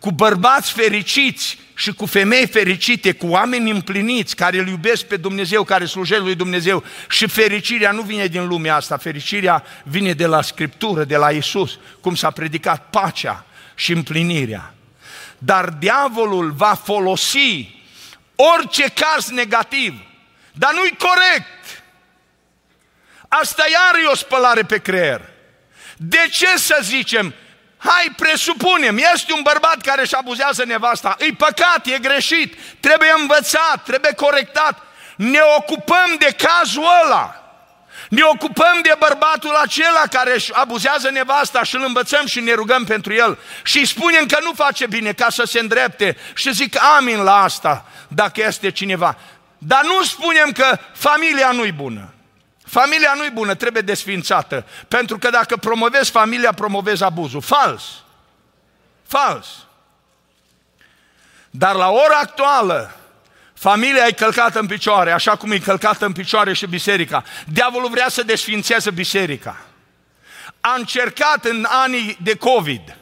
cu 0.00 0.10
bărbați 0.10 0.72
fericiți 0.72 1.58
și 1.74 1.92
cu 1.92 2.06
femei 2.06 2.46
fericite, 2.46 3.12
cu 3.12 3.26
oameni 3.26 3.70
împliniți, 3.70 4.36
care 4.36 4.58
îl 4.58 4.68
iubesc 4.68 5.04
pe 5.04 5.16
Dumnezeu, 5.16 5.64
care 5.64 5.84
slujesc 5.84 6.22
lui 6.22 6.34
Dumnezeu. 6.34 6.84
Și 7.08 7.26
fericirea 7.26 7.90
nu 7.90 8.02
vine 8.02 8.26
din 8.26 8.46
lumea 8.46 8.76
asta, 8.76 8.96
fericirea 8.96 9.64
vine 9.84 10.12
de 10.12 10.26
la 10.26 10.42
Scriptură, 10.42 11.04
de 11.04 11.16
la 11.16 11.30
Isus, 11.30 11.78
cum 12.00 12.14
s-a 12.14 12.30
predicat 12.30 12.90
pacea 12.90 13.44
și 13.74 13.92
împlinirea. 13.92 14.74
Dar 15.38 15.68
diavolul 15.68 16.50
va 16.50 16.80
folosi 16.84 17.78
orice 18.56 18.84
caz 18.94 19.28
negativ, 19.28 19.94
dar 20.52 20.72
nu-i 20.74 20.96
corect. 20.98 21.79
Asta 23.32 23.64
iar 23.70 24.02
e 24.04 24.06
o 24.06 24.14
spălare 24.14 24.62
pe 24.62 24.78
creier. 24.78 25.20
De 25.96 26.28
ce 26.30 26.56
să 26.56 26.78
zicem, 26.82 27.34
hai 27.76 28.12
presupunem, 28.16 28.98
este 29.12 29.32
un 29.32 29.42
bărbat 29.42 29.80
care 29.80 30.00
își 30.00 30.14
abuzează 30.14 30.64
nevasta, 30.64 31.16
e 31.18 31.32
păcat, 31.32 31.86
e 31.86 31.98
greșit, 31.98 32.58
trebuie 32.80 33.12
învățat, 33.18 33.82
trebuie 33.84 34.12
corectat. 34.12 34.82
Ne 35.16 35.40
ocupăm 35.56 36.16
de 36.18 36.36
cazul 36.38 36.84
ăla. 37.04 37.34
Ne 38.08 38.22
ocupăm 38.22 38.78
de 38.82 38.92
bărbatul 38.98 39.54
acela 39.54 40.02
care 40.10 40.34
își 40.34 40.52
abuzează 40.54 41.10
nevasta 41.10 41.62
și 41.62 41.74
îl 41.74 41.82
învățăm 41.86 42.26
și 42.26 42.40
ne 42.40 42.52
rugăm 42.52 42.84
pentru 42.84 43.12
el 43.12 43.38
și 43.62 43.78
îi 43.78 43.86
spunem 43.86 44.26
că 44.26 44.38
nu 44.42 44.52
face 44.54 44.86
bine 44.86 45.12
ca 45.12 45.30
să 45.30 45.44
se 45.46 45.58
îndrepte 45.58 46.16
și 46.34 46.52
zic 46.52 46.82
amin 46.82 47.22
la 47.22 47.42
asta 47.42 47.84
dacă 48.08 48.42
este 48.46 48.70
cineva. 48.70 49.16
Dar 49.58 49.84
nu 49.84 50.02
spunem 50.02 50.50
că 50.50 50.78
familia 50.92 51.50
nu-i 51.50 51.72
bună. 51.72 52.14
Familia 52.70 53.12
nu-i 53.16 53.30
bună, 53.30 53.54
trebuie 53.54 53.82
desfințată. 53.82 54.66
Pentru 54.88 55.18
că 55.18 55.30
dacă 55.30 55.56
promovezi 55.56 56.10
familia, 56.10 56.52
promovezi 56.52 57.02
abuzul. 57.02 57.40
Fals. 57.40 57.82
Fals. 59.06 59.46
Dar 61.50 61.74
la 61.74 61.90
ora 61.90 62.18
actuală, 62.22 62.94
Familia 63.54 64.06
e 64.06 64.12
călcată 64.12 64.58
în 64.58 64.66
picioare, 64.66 65.12
așa 65.12 65.36
cum 65.36 65.50
e 65.50 65.58
călcată 65.58 66.06
în 66.06 66.12
picioare 66.12 66.52
și 66.52 66.66
biserica. 66.66 67.24
Diavolul 67.46 67.90
vrea 67.90 68.08
să 68.08 68.22
desfințeze 68.22 68.90
biserica. 68.90 69.64
A 70.60 70.74
încercat 70.78 71.44
în 71.44 71.66
anii 71.68 72.18
de 72.22 72.36
COVID, 72.36 72.96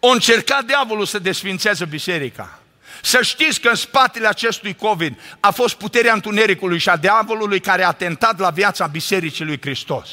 a 0.00 0.12
încercat 0.12 0.64
diavolul 0.64 1.06
să 1.06 1.18
desfințeze 1.18 1.84
biserica. 1.84 2.58
Să 3.02 3.22
știți 3.22 3.60
că 3.60 3.68
în 3.68 3.74
spatele 3.74 4.26
acestui 4.26 4.74
COVID 4.74 5.18
a 5.40 5.50
fost 5.50 5.74
puterea 5.74 6.12
întunericului 6.12 6.78
și 6.78 6.88
a 6.88 6.96
diavolului 6.96 7.60
care 7.60 7.84
a 7.84 7.92
tentat 7.92 8.38
la 8.38 8.50
viața 8.50 8.86
Bisericii 8.86 9.44
lui 9.44 9.60
Hristos. 9.60 10.08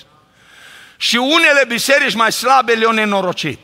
Și 0.98 1.16
unele 1.16 1.64
biserici 1.68 2.14
mai 2.14 2.32
slabe 2.32 2.74
le-au 2.74 2.92
nenorocit. 2.92 3.60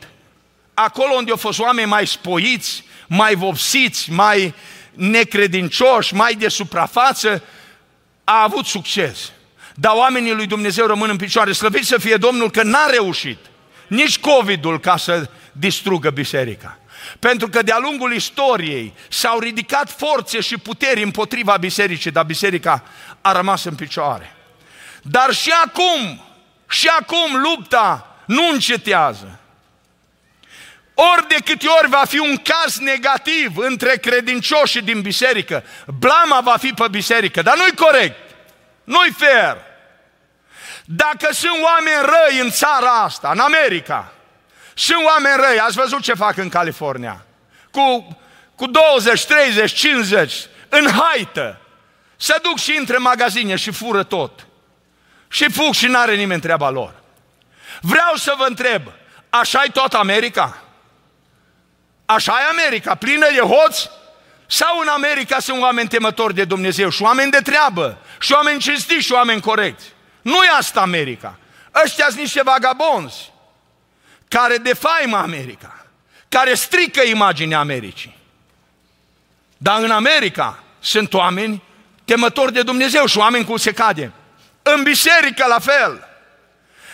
Acolo 0.74 1.12
unde 1.12 1.30
au 1.30 1.36
fost 1.36 1.58
oameni 1.58 1.88
mai 1.88 2.06
spoiți, 2.06 2.84
mai 3.06 3.34
vopsiți, 3.34 4.10
mai 4.10 4.54
necredincioși, 4.92 6.14
mai 6.14 6.34
de 6.34 6.48
suprafață, 6.48 7.42
a 8.24 8.42
avut 8.42 8.66
succes. 8.66 9.32
Dar 9.74 9.92
oamenii 9.94 10.32
lui 10.32 10.46
Dumnezeu 10.46 10.86
rămân 10.86 11.10
în 11.10 11.16
picioare. 11.16 11.52
Slăvit 11.52 11.84
să 11.84 11.98
fie 11.98 12.16
Domnul 12.16 12.50
că 12.50 12.62
n-a 12.62 12.86
reușit 12.86 13.38
nici 13.86 14.18
COVID-ul 14.18 14.80
ca 14.80 14.96
să 14.96 15.30
distrugă 15.52 16.10
biserica. 16.10 16.78
Pentru 17.18 17.48
că 17.48 17.62
de-a 17.62 17.78
lungul 17.78 18.12
istoriei 18.12 18.94
s-au 19.08 19.38
ridicat 19.38 19.90
forțe 19.90 20.40
și 20.40 20.58
puteri 20.58 21.02
împotriva 21.02 21.56
bisericii, 21.56 22.10
dar 22.10 22.24
biserica 22.24 22.82
a 23.20 23.32
rămas 23.32 23.64
în 23.64 23.74
picioare. 23.74 24.36
Dar 25.02 25.32
și 25.32 25.50
acum, 25.64 26.24
și 26.68 26.88
acum 26.88 27.40
lupta 27.40 28.16
nu 28.26 28.48
încetează. 28.48 29.36
Ori 30.94 31.28
de 31.28 31.36
câte 31.44 31.66
ori 31.66 31.88
va 31.88 32.04
fi 32.04 32.18
un 32.18 32.36
caz 32.36 32.78
negativ 32.78 33.56
între 33.56 33.96
credincioși 33.96 34.82
din 34.82 35.00
biserică, 35.00 35.64
blama 35.98 36.40
va 36.40 36.56
fi 36.56 36.72
pe 36.72 36.84
biserică, 36.90 37.42
dar 37.42 37.56
nu-i 37.56 37.74
corect, 37.74 38.18
nu-i 38.84 39.14
fair. 39.16 39.56
Dacă 40.84 41.28
sunt 41.32 41.62
oameni 41.62 42.04
răi 42.04 42.40
în 42.40 42.50
țara 42.50 42.90
asta, 42.90 43.30
în 43.32 43.38
America, 43.38 44.12
sunt 44.74 45.04
oameni 45.06 45.36
răi, 45.36 45.58
ați 45.58 45.76
văzut 45.76 46.02
ce 46.02 46.14
fac 46.14 46.36
în 46.36 46.48
California, 46.48 47.24
cu, 47.70 48.16
cu 48.54 48.66
20, 48.66 49.24
30, 49.24 49.72
50, 49.72 50.34
în 50.68 50.90
haită, 50.90 51.60
se 52.16 52.34
duc 52.42 52.58
și 52.58 52.76
între 52.78 52.96
magazine 52.96 53.56
și 53.56 53.70
fură 53.70 54.02
tot. 54.02 54.46
Și 55.28 55.50
fug 55.50 55.74
și 55.74 55.86
n-are 55.86 56.14
nimeni 56.14 56.40
treaba 56.40 56.70
lor. 56.70 56.94
Vreau 57.80 58.14
să 58.14 58.34
vă 58.36 58.44
întreb, 58.48 58.82
așa 59.30 59.62
e 59.64 59.70
toată 59.70 59.96
America? 59.96 60.62
Așa 62.04 62.32
e 62.40 62.60
America, 62.60 62.94
plină 62.94 63.26
de 63.34 63.40
hoți? 63.40 63.90
Sau 64.46 64.78
în 64.78 64.88
America 64.88 65.38
sunt 65.38 65.62
oameni 65.62 65.88
temători 65.88 66.34
de 66.34 66.44
Dumnezeu 66.44 66.88
și 66.88 67.02
oameni 67.02 67.30
de 67.30 67.40
treabă, 67.40 67.98
și 68.20 68.32
oameni 68.32 68.60
cinstiți 68.60 69.04
și 69.04 69.12
oameni 69.12 69.40
corecți? 69.40 69.92
Nu 70.22 70.42
e 70.42 70.48
asta 70.58 70.80
America. 70.80 71.38
Ăștia 71.84 72.06
sunt 72.08 72.18
niște 72.18 72.42
vagabonzi 72.42 73.31
care 74.32 74.56
defaimă 74.56 75.16
America, 75.16 75.86
care 76.28 76.54
strică 76.54 77.02
imaginea 77.02 77.58
Americii. 77.58 78.16
Dar 79.56 79.82
în 79.82 79.90
America 79.90 80.62
sunt 80.80 81.14
oameni 81.14 81.62
temători 82.04 82.52
de 82.52 82.62
Dumnezeu 82.62 83.06
și 83.06 83.18
oameni 83.18 83.44
cum 83.44 83.56
se 83.56 83.72
cade. 83.72 84.12
În 84.62 84.82
biserică 84.82 85.46
la 85.46 85.58
fel. 85.58 86.08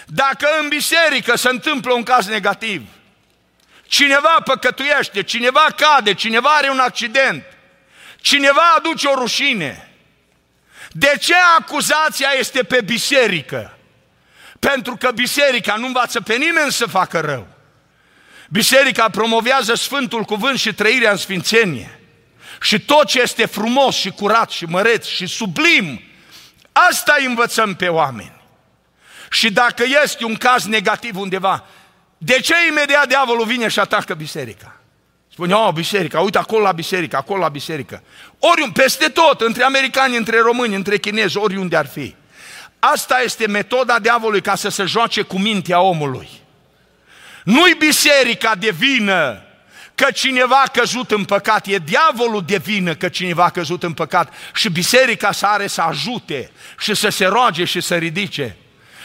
Dacă 0.06 0.48
în 0.60 0.68
biserică 0.68 1.36
se 1.36 1.48
întâmplă 1.48 1.92
un 1.92 2.02
caz 2.02 2.26
negativ, 2.26 2.88
cineva 3.86 4.36
păcătuiește, 4.44 5.22
cineva 5.22 5.66
cade, 5.76 6.14
cineva 6.14 6.48
are 6.48 6.70
un 6.70 6.78
accident, 6.78 7.44
cineva 8.20 8.72
aduce 8.76 9.06
o 9.06 9.14
rușine. 9.14 9.88
De 10.90 11.16
ce 11.20 11.34
acuzația 11.58 12.28
este 12.38 12.62
pe 12.62 12.80
biserică? 12.80 13.77
Pentru 14.58 14.96
că 14.96 15.10
biserica 15.14 15.74
nu 15.76 15.86
învață 15.86 16.20
pe 16.20 16.34
nimeni 16.34 16.72
să 16.72 16.86
facă 16.86 17.20
rău. 17.20 17.46
Biserica 18.48 19.08
promovează 19.08 19.74
Sfântul 19.74 20.22
Cuvânt 20.22 20.58
și 20.58 20.74
trăirea 20.74 21.10
în 21.10 21.16
sfințenie. 21.16 22.00
Și 22.60 22.80
tot 22.80 23.06
ce 23.06 23.20
este 23.20 23.46
frumos 23.46 23.96
și 23.96 24.10
curat 24.10 24.50
și 24.50 24.64
măreț 24.64 25.06
și 25.06 25.26
sublim, 25.26 26.02
asta 26.72 27.16
îi 27.18 27.26
învățăm 27.26 27.74
pe 27.74 27.88
oameni. 27.88 28.36
Și 29.30 29.50
dacă 29.50 29.84
este 30.02 30.24
un 30.24 30.34
caz 30.34 30.64
negativ 30.64 31.16
undeva, 31.16 31.66
de 32.18 32.40
ce 32.40 32.54
imediat 32.68 33.08
diavolul 33.08 33.46
vine 33.46 33.68
și 33.68 33.78
atacă 33.78 34.14
biserica? 34.14 34.80
Spune, 35.32 35.54
oh, 35.54 35.72
biserica, 35.72 36.20
uite 36.20 36.38
acolo 36.38 36.62
la 36.62 36.72
biserică, 36.72 37.16
acolo 37.16 37.40
la 37.40 37.48
biserică. 37.48 38.02
Oriunde, 38.38 38.80
peste 38.80 39.08
tot, 39.08 39.40
între 39.40 39.62
americani, 39.62 40.16
între 40.16 40.38
români, 40.38 40.74
între 40.74 40.98
chinezi, 40.98 41.36
oriunde 41.36 41.76
ar 41.76 41.86
fi. 41.86 42.14
Asta 42.78 43.20
este 43.24 43.46
metoda 43.46 43.98
diavolului 43.98 44.40
ca 44.40 44.54
să 44.54 44.68
se 44.68 44.84
joace 44.84 45.22
cu 45.22 45.38
mintea 45.38 45.80
omului. 45.80 46.28
Nu-i 47.44 47.74
biserica 47.78 48.54
de 48.54 48.70
vină 48.70 49.42
că 49.94 50.10
cineva 50.10 50.62
a 50.64 50.70
căzut 50.70 51.10
în 51.10 51.24
păcat, 51.24 51.66
e 51.66 51.78
diavolul 51.78 52.42
de 52.46 52.56
vină 52.56 52.94
că 52.94 53.08
cineva 53.08 53.44
a 53.44 53.50
căzut 53.50 53.82
în 53.82 53.92
păcat 53.92 54.32
și 54.54 54.68
biserica 54.68 55.32
să 55.32 55.46
are 55.46 55.66
să 55.66 55.80
ajute 55.80 56.50
și 56.78 56.94
să 56.94 57.08
se 57.08 57.26
roage 57.26 57.64
și 57.64 57.80
să 57.80 57.96
ridice. 57.96 58.56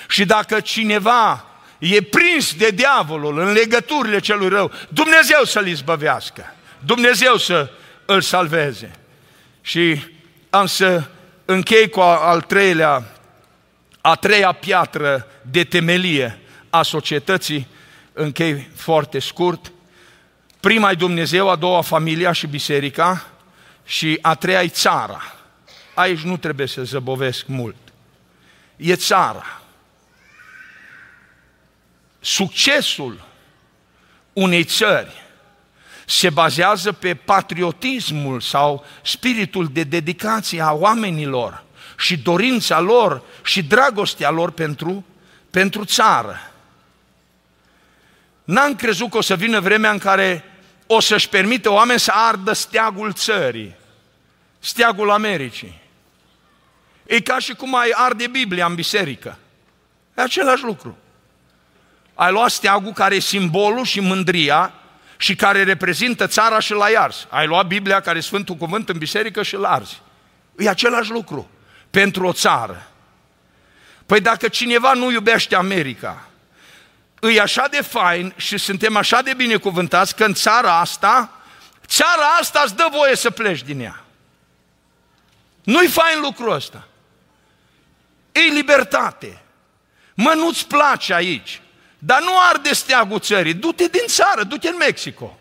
Și 0.07 0.25
dacă 0.25 0.59
cineva 0.59 1.45
e 1.77 2.01
prins 2.01 2.53
de 2.53 2.69
diavolul 2.69 3.39
în 3.39 3.51
legăturile 3.51 4.19
celui 4.19 4.49
rău, 4.49 4.71
Dumnezeu 4.89 5.43
să-l 5.43 5.67
izbăvească, 5.67 6.55
Dumnezeu 6.79 7.38
să 7.38 7.69
îl 8.05 8.21
salveze. 8.21 8.91
Și 9.62 10.03
am 10.49 10.65
să 10.65 11.03
închei 11.45 11.89
cu 11.89 11.99
al 11.99 12.41
treilea, 12.41 13.12
a 14.05 14.15
treia 14.15 14.51
piatră 14.51 15.27
de 15.41 15.63
temelie 15.63 16.39
a 16.69 16.81
societății, 16.81 17.67
închei 18.13 18.69
foarte 18.75 19.19
scurt. 19.19 19.71
Prima 20.59 20.91
e 20.91 20.93
Dumnezeu, 20.93 21.49
a 21.49 21.55
doua 21.55 21.81
familia 21.81 22.31
și 22.31 22.47
biserica 22.47 23.27
și 23.85 24.19
a 24.21 24.35
treia 24.35 24.61
e 24.61 24.67
țara. 24.67 25.21
Aici 25.93 26.19
nu 26.19 26.37
trebuie 26.37 26.67
să 26.67 26.83
zăbovesc 26.83 27.45
mult. 27.47 27.75
E 28.75 28.95
țara. 28.95 29.61
Succesul 32.19 33.25
unei 34.33 34.63
țări 34.63 35.23
se 36.05 36.29
bazează 36.29 36.91
pe 36.91 37.15
patriotismul 37.15 38.41
sau 38.41 38.85
spiritul 39.01 39.67
de 39.67 39.83
dedicație 39.83 40.61
a 40.61 40.71
oamenilor 40.71 41.62
și 41.97 42.17
dorința 42.17 42.79
lor 42.79 43.23
și 43.43 43.63
dragostea 43.63 44.29
lor 44.29 44.51
pentru, 44.51 45.06
pentru 45.49 45.86
țară. 45.86 46.51
N-am 48.43 48.75
crezut 48.75 49.10
că 49.10 49.17
o 49.17 49.21
să 49.21 49.36
vină 49.36 49.60
vremea 49.60 49.91
în 49.91 49.97
care 49.97 50.43
o 50.88 50.99
să-și 50.99 51.29
permită 51.29 51.71
oameni 51.71 51.99
să 51.99 52.12
ardă 52.15 52.53
steagul 52.53 53.13
țării, 53.13 53.75
steagul 54.60 55.12
Americii. 55.12 55.82
E 57.06 57.21
ca 57.21 57.39
și 57.39 57.53
cum 57.53 57.75
ai 57.75 57.91
arde 57.93 58.27
Biblia 58.27 58.65
în 58.65 58.75
biserică. 58.75 59.38
E 60.17 60.21
același 60.21 60.63
lucru. 60.63 60.97
Ai 62.13 62.32
luat 62.32 62.49
steagul 62.49 62.91
care 62.91 63.15
e 63.15 63.19
simbolul 63.19 63.86
și 63.86 63.99
mândria 63.99 64.73
și 65.17 65.36
care 65.36 65.63
reprezintă 65.63 66.27
țara 66.27 66.60
și 66.60 66.71
l-ai 66.73 66.93
ars. 66.93 67.27
Ai 67.29 67.47
luat 67.47 67.67
Biblia 67.67 67.99
care 67.99 68.17
e 68.17 68.21
Sfântul 68.21 68.56
Cuvânt 68.56 68.89
în 68.89 68.97
biserică 68.97 69.43
și 69.43 69.56
l 69.56 69.63
arzi. 69.63 70.01
E 70.58 70.69
același 70.69 71.12
lucru 71.12 71.49
pentru 71.93 72.27
o 72.27 72.34
țară. 72.34 72.88
Păi 74.06 74.19
dacă 74.19 74.47
cineva 74.47 74.93
nu 74.93 75.12
iubește 75.12 75.56
America, 75.56 76.27
îi 77.19 77.39
așa 77.39 77.67
de 77.67 77.82
fain 77.82 78.34
și 78.36 78.58
suntem 78.58 78.95
așa 78.95 79.21
de 79.21 79.34
binecuvântați 79.34 80.15
că 80.15 80.23
în 80.23 80.34
țara 80.34 80.79
asta, 80.79 81.41
țara 81.88 82.25
asta 82.39 82.62
îți 82.65 82.75
dă 82.75 82.88
voie 82.91 83.15
să 83.15 83.29
pleci 83.29 83.62
din 83.62 83.79
ea. 83.79 84.03
Nu-i 85.63 85.88
fain 85.88 86.19
lucrul 86.21 86.51
ăsta. 86.51 86.88
E 88.32 88.39
libertate. 88.39 89.41
Mă, 90.13 90.34
nu-ți 90.36 90.67
place 90.67 91.13
aici. 91.13 91.62
Dar 91.97 92.21
nu 92.21 92.32
arde 92.51 92.73
steagul 92.73 93.19
țării, 93.19 93.53
du-te 93.53 93.88
din 93.88 94.08
țară, 94.08 94.43
du-te 94.43 94.67
în 94.67 94.77
Mexico. 94.77 95.39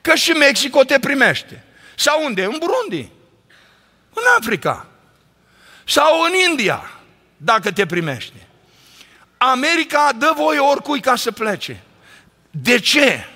Că 0.00 0.14
și 0.14 0.30
Mexico 0.30 0.82
te 0.82 0.98
primește. 0.98 1.64
Sau 1.96 2.24
unde? 2.24 2.44
În 2.44 2.56
Burundi. 2.58 3.10
În 4.12 4.22
Africa. 4.38 4.86
Sau 5.88 6.22
în 6.22 6.32
India, 6.50 6.90
dacă 7.36 7.72
te 7.72 7.86
primește. 7.86 8.46
America 9.36 10.10
dă 10.18 10.32
voie 10.36 10.58
oricui 10.58 11.00
ca 11.00 11.16
să 11.16 11.32
plece. 11.32 11.82
De 12.50 12.78
ce? 12.78 13.28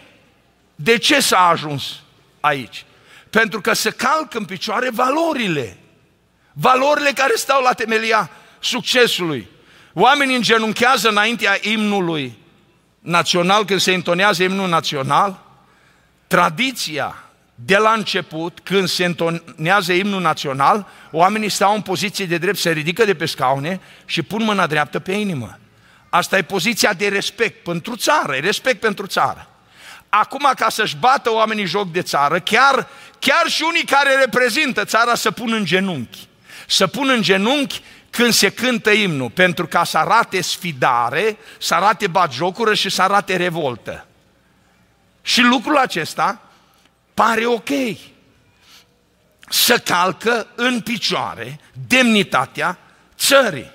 De 0.74 0.98
ce 0.98 1.20
s-a 1.20 1.48
ajuns 1.48 2.00
aici? 2.40 2.84
Pentru 3.30 3.60
că 3.60 3.72
se 3.72 3.90
calcă 3.90 4.38
în 4.38 4.44
picioare 4.44 4.90
valorile. 4.90 5.76
Valorile 6.52 7.10
care 7.10 7.32
stau 7.36 7.62
la 7.62 7.72
temelia 7.72 8.30
succesului. 8.60 9.48
Oamenii 9.92 10.36
îngenunchează 10.36 11.08
înaintea 11.08 11.58
imnului 11.60 12.38
național, 12.98 13.64
când 13.64 13.80
se 13.80 13.92
intonează 13.92 14.42
imnul 14.42 14.68
național, 14.68 15.40
tradiția 16.26 17.24
de 17.54 17.76
la 17.76 17.92
început, 17.92 18.58
când 18.62 18.88
se 18.88 19.04
întonează 19.04 19.92
imnul 19.92 20.20
național, 20.20 20.86
oamenii 21.10 21.48
stau 21.48 21.74
în 21.74 21.80
poziție 21.80 22.26
de 22.26 22.38
drept, 22.38 22.58
se 22.58 22.70
ridică 22.70 23.04
de 23.04 23.14
pe 23.14 23.26
scaune 23.26 23.80
și 24.04 24.22
pun 24.22 24.42
mâna 24.42 24.66
dreaptă 24.66 24.98
pe 24.98 25.12
inimă. 25.12 25.58
Asta 26.08 26.36
e 26.36 26.42
poziția 26.42 26.92
de 26.92 27.08
respect 27.08 27.64
pentru 27.64 27.96
țară, 27.96 28.36
e 28.36 28.40
respect 28.40 28.80
pentru 28.80 29.06
țară. 29.06 29.46
Acum, 30.08 30.50
ca 30.56 30.68
să-și 30.68 30.96
bată 30.96 31.32
oamenii 31.32 31.64
joc 31.64 31.92
de 31.92 32.02
țară, 32.02 32.38
chiar, 32.38 32.88
chiar 33.18 33.46
și 33.46 33.62
unii 33.62 33.84
care 33.84 34.14
reprezintă 34.14 34.84
țara 34.84 35.14
să 35.14 35.30
pun 35.30 35.52
în 35.52 35.64
genunchi. 35.64 36.28
Să 36.66 36.86
pun 36.86 37.08
în 37.08 37.22
genunchi 37.22 37.82
când 38.10 38.32
se 38.32 38.50
cântă 38.50 38.90
imnul, 38.90 39.30
pentru 39.30 39.66
ca 39.66 39.84
să 39.84 39.98
arate 39.98 40.40
sfidare, 40.40 41.36
să 41.58 41.74
arate 41.74 42.06
batjocură 42.06 42.74
și 42.74 42.90
să 42.90 43.02
arate 43.02 43.36
revoltă. 43.36 44.06
Și 45.22 45.42
lucrul 45.42 45.76
acesta 45.76 46.40
pare 47.14 47.46
ok. 47.46 47.68
Să 49.48 49.78
calcă 49.78 50.46
în 50.54 50.80
picioare 50.80 51.60
demnitatea 51.86 52.78
țării. 53.16 53.70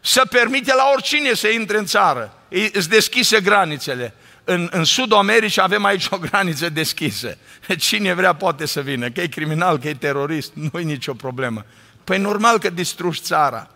Să 0.00 0.24
permite 0.30 0.74
la 0.74 0.90
oricine 0.92 1.34
să 1.34 1.48
intre 1.48 1.78
în 1.78 1.86
țară. 1.86 2.32
Îți 2.72 2.88
deschise 2.88 3.40
granițele. 3.40 4.14
În, 4.44 4.68
în 4.72 4.84
Sudul 4.84 5.16
Americii 5.16 5.62
avem 5.62 5.84
aici 5.84 6.06
o 6.10 6.18
graniță 6.18 6.68
deschisă. 6.68 7.38
Cine 7.78 8.12
vrea 8.12 8.34
poate 8.34 8.66
să 8.66 8.80
vină, 8.80 9.10
că 9.10 9.20
e 9.20 9.26
criminal, 9.26 9.78
că 9.78 9.88
e 9.88 9.94
terorist, 9.94 10.52
nu 10.54 10.78
e 10.78 10.82
nicio 10.82 11.14
problemă. 11.14 11.64
Păi 12.04 12.18
normal 12.18 12.58
că 12.58 12.70
distrugi 12.70 13.20
țara 13.20 13.70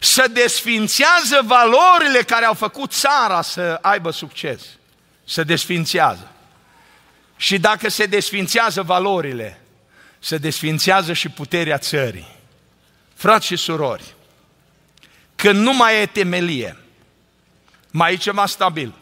să 0.00 0.28
desfințează 0.32 1.40
valorile 1.44 2.22
care 2.26 2.44
au 2.44 2.54
făcut 2.54 2.92
țara 2.92 3.42
să 3.42 3.78
aibă 3.82 4.10
succes. 4.10 4.60
să 5.24 5.44
desfințează. 5.44 6.32
Și 7.38 7.58
dacă 7.58 7.88
se 7.88 8.06
desfințează 8.06 8.82
valorile, 8.82 9.60
se 10.18 10.36
desfințează 10.36 11.12
și 11.12 11.28
puterea 11.28 11.78
țării. 11.78 12.36
Frați 13.14 13.46
și 13.46 13.56
surori, 13.56 14.14
când 15.36 15.58
nu 15.58 15.72
mai 15.72 16.02
e 16.02 16.06
temelie, 16.06 16.76
mai 17.90 18.12
e 18.12 18.16
ceva 18.16 18.46
stabil. 18.46 18.92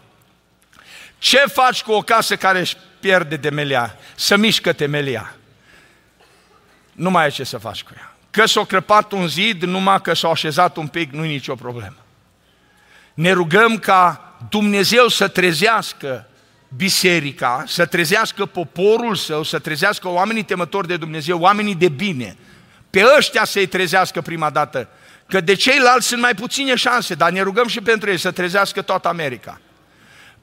Ce 1.18 1.38
faci 1.38 1.82
cu 1.82 1.92
o 1.92 2.02
casă 2.02 2.36
care 2.36 2.58
își 2.58 2.76
pierde 3.00 3.36
temelia, 3.38 3.96
să 4.14 4.36
mișcă 4.36 4.72
temelia? 4.72 5.34
Nu 6.92 7.10
mai 7.10 7.24
ai 7.24 7.30
ce 7.30 7.44
să 7.44 7.58
faci 7.58 7.82
cu 7.82 7.92
ea. 7.96 8.16
Că 8.30 8.46
s-a 8.46 8.64
crăpat 8.64 9.12
un 9.12 9.28
zid, 9.28 9.62
numai 9.62 10.00
că 10.00 10.14
s-a 10.14 10.28
așezat 10.28 10.76
un 10.76 10.86
pic, 10.86 11.12
nu 11.12 11.24
e 11.24 11.28
nicio 11.28 11.54
problemă. 11.54 11.96
Ne 13.14 13.32
rugăm 13.32 13.78
ca 13.78 14.32
Dumnezeu 14.48 15.08
să 15.08 15.28
trezească 15.28 16.28
biserica, 16.68 17.64
să 17.66 17.86
trezească 17.86 18.46
poporul 18.46 19.14
său, 19.14 19.42
să 19.42 19.58
trezească 19.58 20.08
oamenii 20.08 20.42
temători 20.42 20.86
de 20.86 20.96
Dumnezeu, 20.96 21.40
oamenii 21.40 21.74
de 21.74 21.88
bine. 21.88 22.36
Pe 22.90 23.04
ăștia 23.16 23.44
să-i 23.44 23.66
trezească 23.66 24.20
prima 24.20 24.50
dată. 24.50 24.88
Că 25.28 25.40
de 25.40 25.54
ceilalți 25.54 26.06
sunt 26.06 26.20
mai 26.20 26.34
puține 26.34 26.74
șanse, 26.74 27.14
dar 27.14 27.30
ne 27.30 27.40
rugăm 27.40 27.66
și 27.66 27.80
pentru 27.80 28.10
ei 28.10 28.18
să 28.18 28.30
trezească 28.30 28.82
toată 28.82 29.08
America. 29.08 29.60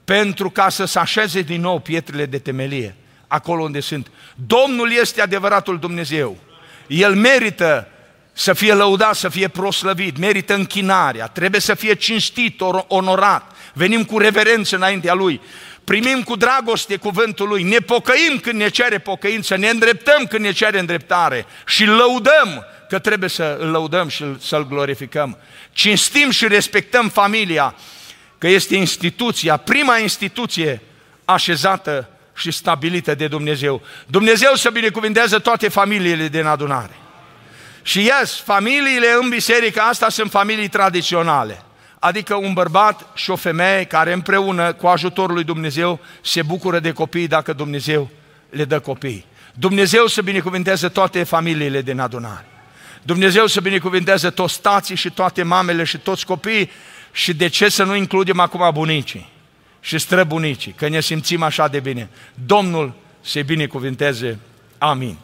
Pentru 0.04 0.50
ca 0.50 0.70
să 0.70 0.86
se 0.86 1.00
așeze 1.00 1.42
din 1.42 1.62
nou 1.62 1.80
pietrele 1.80 2.26
de 2.26 2.40
temelie, 2.40 2.96
acolo 3.28 3.64
unde 3.64 3.80
sunt. 3.80 4.12
Domnul 4.36 4.92
este 4.92 5.22
adevăratul 5.22 5.80
Dumnezeu. 5.80 6.38
El 6.88 7.16
merită 7.16 7.88
să 8.34 8.54
fie 8.54 8.74
lăudat, 8.74 9.16
să 9.16 9.30
fie 9.30 9.48
proslăvit, 9.48 10.18
merită 10.18 10.54
închinarea, 10.54 11.28
trebuie 11.28 11.62
să 11.62 11.74
fie 11.74 11.94
cinstit, 11.94 12.62
onorat. 12.88 13.52
Venim 13.74 14.04
cu 14.04 14.18
reverență 14.18 14.76
înaintea 14.76 15.14
Lui, 15.14 15.42
primim 15.84 16.24
cu 16.24 16.36
dragoste 16.36 16.96
cuvântul 16.96 17.48
Lui, 17.48 17.64
ne 17.64 17.78
pocăim 17.78 18.40
când 18.42 18.60
ne 18.60 18.70
cere 18.70 18.98
pocăință, 18.98 19.56
ne 19.56 19.70
îndreptăm 19.70 20.26
când 20.26 20.44
ne 20.44 20.52
cere 20.52 20.80
îndreptare 20.80 21.46
și 21.66 21.86
lăudăm 21.86 22.66
că 22.90 23.00
trebuie 23.00 23.30
să 23.30 23.58
îl 23.60 23.68
lăudăm 23.68 24.08
și 24.08 24.26
să-L 24.40 24.68
glorificăm. 24.68 25.38
Cinstim 25.72 26.30
și 26.30 26.48
respectăm 26.48 27.10
familia, 27.10 27.76
că 28.38 28.48
este 28.48 28.76
instituția, 28.76 29.58
prima 29.58 29.98
instituție 29.98 30.82
așezată 31.26 32.10
și 32.36 32.52
stabilită 32.52 33.16
de 33.16 33.28
Dumnezeu. 33.28 33.82
Dumnezeu 34.08 34.56
să 34.56 34.70
binecuvintează 34.70 35.40
toate 35.40 35.68
familiile 35.68 36.28
din 36.28 36.46
adunare. 36.46 36.96
Și 37.82 38.00
yes, 38.00 38.42
familiile 38.46 39.08
în 39.22 39.30
biserica 39.30 39.84
asta 39.84 40.10
sunt 40.10 40.32
familii 40.32 40.68
tradiționale. 40.68 41.64
Adică 42.04 42.36
un 42.36 42.54
bărbat 42.54 43.08
și 43.14 43.30
o 43.30 43.36
femeie 43.36 43.84
care 43.84 44.14
împreună, 44.14 44.74
cu 44.74 44.88
ajutorul 44.88 45.34
lui 45.34 45.44
Dumnezeu, 45.44 46.00
se 46.22 46.42
bucură 46.42 46.80
de 46.80 46.92
copii 46.92 47.28
dacă 47.28 47.54
Dumnezeu 47.54 48.10
le 48.50 48.66
dă 48.66 48.80
copii. 48.80 49.26
Dumnezeu 49.54 50.08
să 50.08 50.22
binecuvinteze 50.22 50.88
toate 50.88 51.24
familiile 51.24 51.82
din 51.82 52.00
adunare. 52.00 52.46
Dumnezeu 53.02 53.48
să 53.48 53.62
binecuvinteze 53.62 54.30
toți 54.30 54.62
tații 54.62 54.96
și 54.96 55.12
toate 55.12 55.44
mamele 55.44 55.84
și 55.84 55.98
toți 55.98 56.26
copiii 56.26 56.70
și 57.12 57.34
de 57.34 57.48
ce 57.48 57.70
să 57.70 57.84
nu 57.84 57.96
includem 57.96 58.40
acum 58.40 58.70
bunicii 58.74 59.30
și 59.80 59.98
străbunicii, 59.98 60.72
că 60.72 60.88
ne 60.88 61.00
simțim 61.00 61.44
așa 61.44 61.68
de 61.68 61.80
bine. 61.80 62.10
Domnul 62.46 62.94
să-i 63.22 63.44
binecuvinteze. 63.44 64.40
Amin. 64.78 65.18